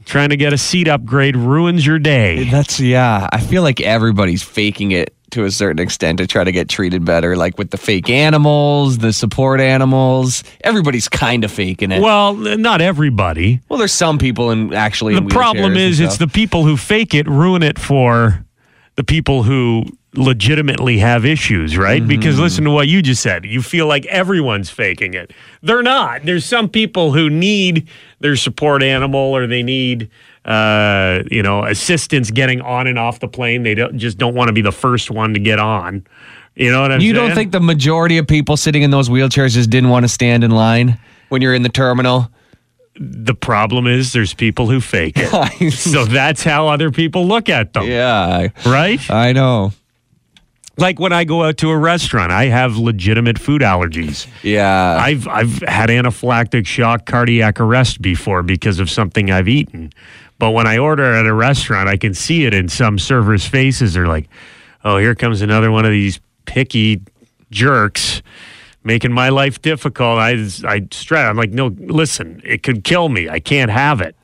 trying 0.06 0.30
to 0.30 0.38
get 0.38 0.54
a 0.54 0.58
seat 0.58 0.88
upgrade, 0.88 1.36
ruins 1.36 1.86
your 1.86 2.00
day. 2.00 2.46
That's 2.50 2.80
yeah. 2.80 3.28
I 3.34 3.40
feel 3.42 3.64
like 3.64 3.82
everybody's 3.82 4.44
faking 4.44 4.92
it 4.92 5.14
to 5.32 5.46
a 5.46 5.52
certain 5.52 5.80
extent 5.80 6.18
to 6.20 6.28
try 6.28 6.44
to 6.44 6.52
get 6.52 6.70
treated 6.70 7.06
better. 7.06 7.36
Like 7.36 7.58
with 7.58 7.72
the 7.72 7.78
fake 7.78 8.10
animals, 8.10 8.98
the 8.98 9.14
support 9.14 9.60
animals. 9.60 10.44
Everybody's 10.64 11.08
kind 11.10 11.44
of 11.44 11.52
faking 11.52 11.92
it. 11.92 12.02
Well, 12.02 12.34
not 12.36 12.82
everybody. 12.82 13.62
Well, 13.70 13.80
there's 13.80 13.94
some 13.94 14.18
people 14.18 14.52
in 14.52 14.74
actually. 14.74 15.16
The 15.16 15.22
problem 15.24 15.76
is, 15.78 16.00
it's 16.00 16.18
the 16.18 16.28
people 16.28 16.66
who 16.66 16.78
fake 16.78 17.14
it 17.14 17.28
ruin 17.28 17.64
it 17.64 17.80
for 17.80 18.46
the 18.96 19.04
people 19.04 19.44
who 19.44 19.86
legitimately 20.16 20.98
have 20.98 21.24
issues, 21.26 21.78
right? 21.78 22.02
Mm-hmm. 22.02 22.10
Because 22.10 22.40
listen 22.40 22.64
to 22.66 22.72
what 22.72 22.88
you 22.88 23.02
just 23.02 23.22
said. 23.22 23.46
You 23.46 23.62
feel 23.62 23.88
like 23.88 24.06
everyone's 24.08 24.70
faking 24.70 25.14
it. 25.14 25.32
They're 25.62 25.84
not. 25.84 26.24
There's 26.24 26.46
some 26.46 26.68
people 26.68 27.12
who 27.12 27.30
need 27.30 27.88
their 28.20 28.36
support 28.36 28.82
animal 28.84 29.20
or 29.20 29.48
they 29.48 29.64
need 29.64 30.10
uh, 30.46 31.24
you 31.30 31.44
know, 31.44 31.64
assistants 31.66 32.32
getting 32.32 32.62
on 32.62 32.88
and 32.88 32.98
off 32.98 33.20
the 33.20 33.28
plane. 33.28 33.64
They 33.64 33.76
don't 33.76 33.98
just 33.98 34.18
don't 34.18 34.36
want 34.36 34.48
to 34.50 34.54
be 34.54 34.62
the 34.62 34.72
first 34.72 35.12
one 35.12 35.34
to 35.34 35.40
get 35.40 35.60
on. 35.60 36.06
You 36.56 36.72
know 36.72 36.82
what 36.82 36.92
I'm 36.92 37.00
You 37.02 37.14
saying? 37.14 37.28
don't 37.28 37.36
think 37.36 37.52
the 37.52 37.60
majority 37.62 38.18
of 38.18 38.28
people 38.28 38.58
sitting 38.58 38.82
in 38.82 38.92
those 38.92 39.08
wheelchairs 39.10 39.54
just 39.54 39.70
didn't 39.70 39.90
want 39.90 40.04
to 40.04 40.10
stand 40.10 40.44
in 40.44 40.52
line 40.52 41.00
when 41.30 41.42
you're 41.42 41.54
in 41.54 41.64
the 41.64 41.70
terminal? 41.70 42.30
the 43.02 43.34
problem 43.34 43.88
is 43.88 44.12
there's 44.12 44.34
people 44.34 44.68
who 44.70 44.82
fake 44.82 45.14
it. 45.16 45.72
so 45.74 46.04
that's 46.04 46.44
how 46.44 46.68
other 46.68 46.92
people 46.92 47.26
look 47.26 47.48
at 47.48 47.72
them. 47.72 47.86
yeah, 47.86 48.50
Right? 48.66 49.00
I 49.10 49.32
know. 49.32 49.72
Like 50.76 51.00
when 51.00 51.14
I 51.14 51.24
go 51.24 51.44
out 51.44 51.56
to 51.58 51.70
a 51.70 51.78
restaurant, 51.78 52.34
I 52.34 52.46
have 52.48 52.76
legitimate 52.78 53.40
food 53.40 53.62
allergies. 53.62 54.28
Yeah. 54.44 54.98
I've 55.00 55.28
I've 55.30 55.60
had 55.60 55.90
anaphylactic 55.90 56.66
shock 56.66 57.06
cardiac 57.06 57.62
arrest 57.62 58.02
before 58.02 58.44
because 58.44 58.80
of 58.80 58.90
something 58.90 59.32
I've 59.32 59.48
eaten. 59.48 59.92
But 60.40 60.52
when 60.52 60.66
I 60.68 60.78
order 60.78 61.14
at 61.14 61.26
a 61.26 61.34
restaurant, 61.34 61.90
I 61.90 61.98
can 61.98 62.14
see 62.14 62.46
it 62.46 62.54
in 62.54 62.70
some 62.70 62.98
servers' 62.98 63.46
faces. 63.46 63.94
They're 63.94 64.08
like, 64.08 64.30
"Oh, 64.84 64.98
here 64.98 65.14
comes 65.14 65.42
another 65.42 65.70
one 65.70 65.86
of 65.86 65.92
these 65.92 66.20
picky 66.46 67.02
jerks 67.52 68.22
making 68.84 69.12
my 69.12 69.30
life 69.30 69.62
difficult." 69.62 70.18
I 70.18 70.32
I 70.66 70.88
stress. 70.92 71.30
I'm 71.30 71.36
like, 71.38 71.52
"No, 71.52 71.68
listen, 71.78 72.42
it 72.46 72.64
could 72.64 72.84
kill 72.84 73.10
me. 73.10 73.30
I 73.30 73.40
can't 73.40 73.70
have 73.70 74.02
it." 74.02 74.16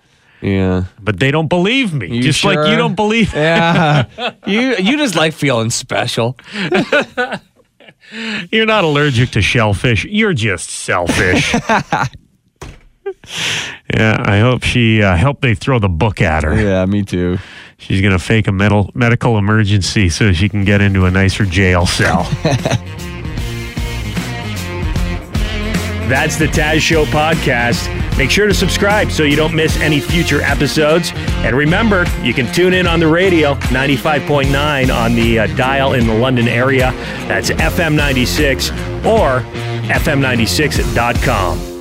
yeah. 0.41 0.85
But 1.01 1.19
they 1.19 1.31
don't 1.31 1.47
believe 1.49 1.93
me. 1.93 2.07
You 2.15 2.21
just 2.23 2.43
like 2.43 2.67
you 2.69 2.75
don't 2.77 2.95
believe 2.95 3.33
Yeah. 3.33 4.05
you 4.47 4.75
you 4.77 4.97
just 4.97 5.15
like 5.15 5.33
feeling 5.33 5.69
special. 5.69 6.37
You're 8.51 8.67
not 8.67 8.83
allergic 8.83 9.31
to 9.31 9.41
shellfish. 9.41 10.05
You're 10.05 10.33
just 10.33 10.69
selfish. 10.69 11.55
yeah, 13.93 14.17
I 14.25 14.39
hope 14.39 14.63
she 14.63 15.01
uh, 15.01 15.15
help 15.15 15.41
they 15.41 15.55
throw 15.55 15.79
the 15.79 15.89
book 15.89 16.21
at 16.21 16.43
her. 16.43 16.59
Yeah, 16.59 16.85
me 16.85 17.03
too. 17.03 17.37
She's 17.77 18.01
gonna 18.01 18.19
fake 18.19 18.47
a 18.47 18.51
medical 18.51 18.91
medical 18.93 19.37
emergency 19.37 20.09
so 20.09 20.31
she 20.31 20.49
can 20.49 20.63
get 20.65 20.81
into 20.81 21.05
a 21.05 21.11
nicer 21.11 21.45
jail 21.45 21.85
cell. 21.85 22.23
That's 26.07 26.37
the 26.37 26.45
Taz 26.45 26.81
Show 26.81 27.05
podcast. 27.05 27.89
Make 28.15 28.29
sure 28.29 28.47
to 28.47 28.53
subscribe 28.53 29.11
so 29.11 29.23
you 29.23 29.35
don't 29.35 29.55
miss 29.55 29.75
any 29.79 29.99
future 29.99 30.39
episodes. 30.41 31.11
And 31.15 31.55
remember, 31.55 32.05
you 32.21 32.31
can 32.33 32.51
tune 32.53 32.73
in 32.73 32.85
on 32.85 32.99
the 32.99 33.07
radio, 33.07 33.55
95.9 33.55 34.95
on 34.95 35.15
the 35.15 35.39
uh, 35.39 35.47
dial 35.55 35.93
in 35.93 36.05
the 36.05 36.13
London 36.13 36.47
area. 36.47 36.91
That's 37.27 37.49
FM 37.49 37.95
96 37.95 38.69
or 39.03 39.41
FM96.com. 39.89 41.74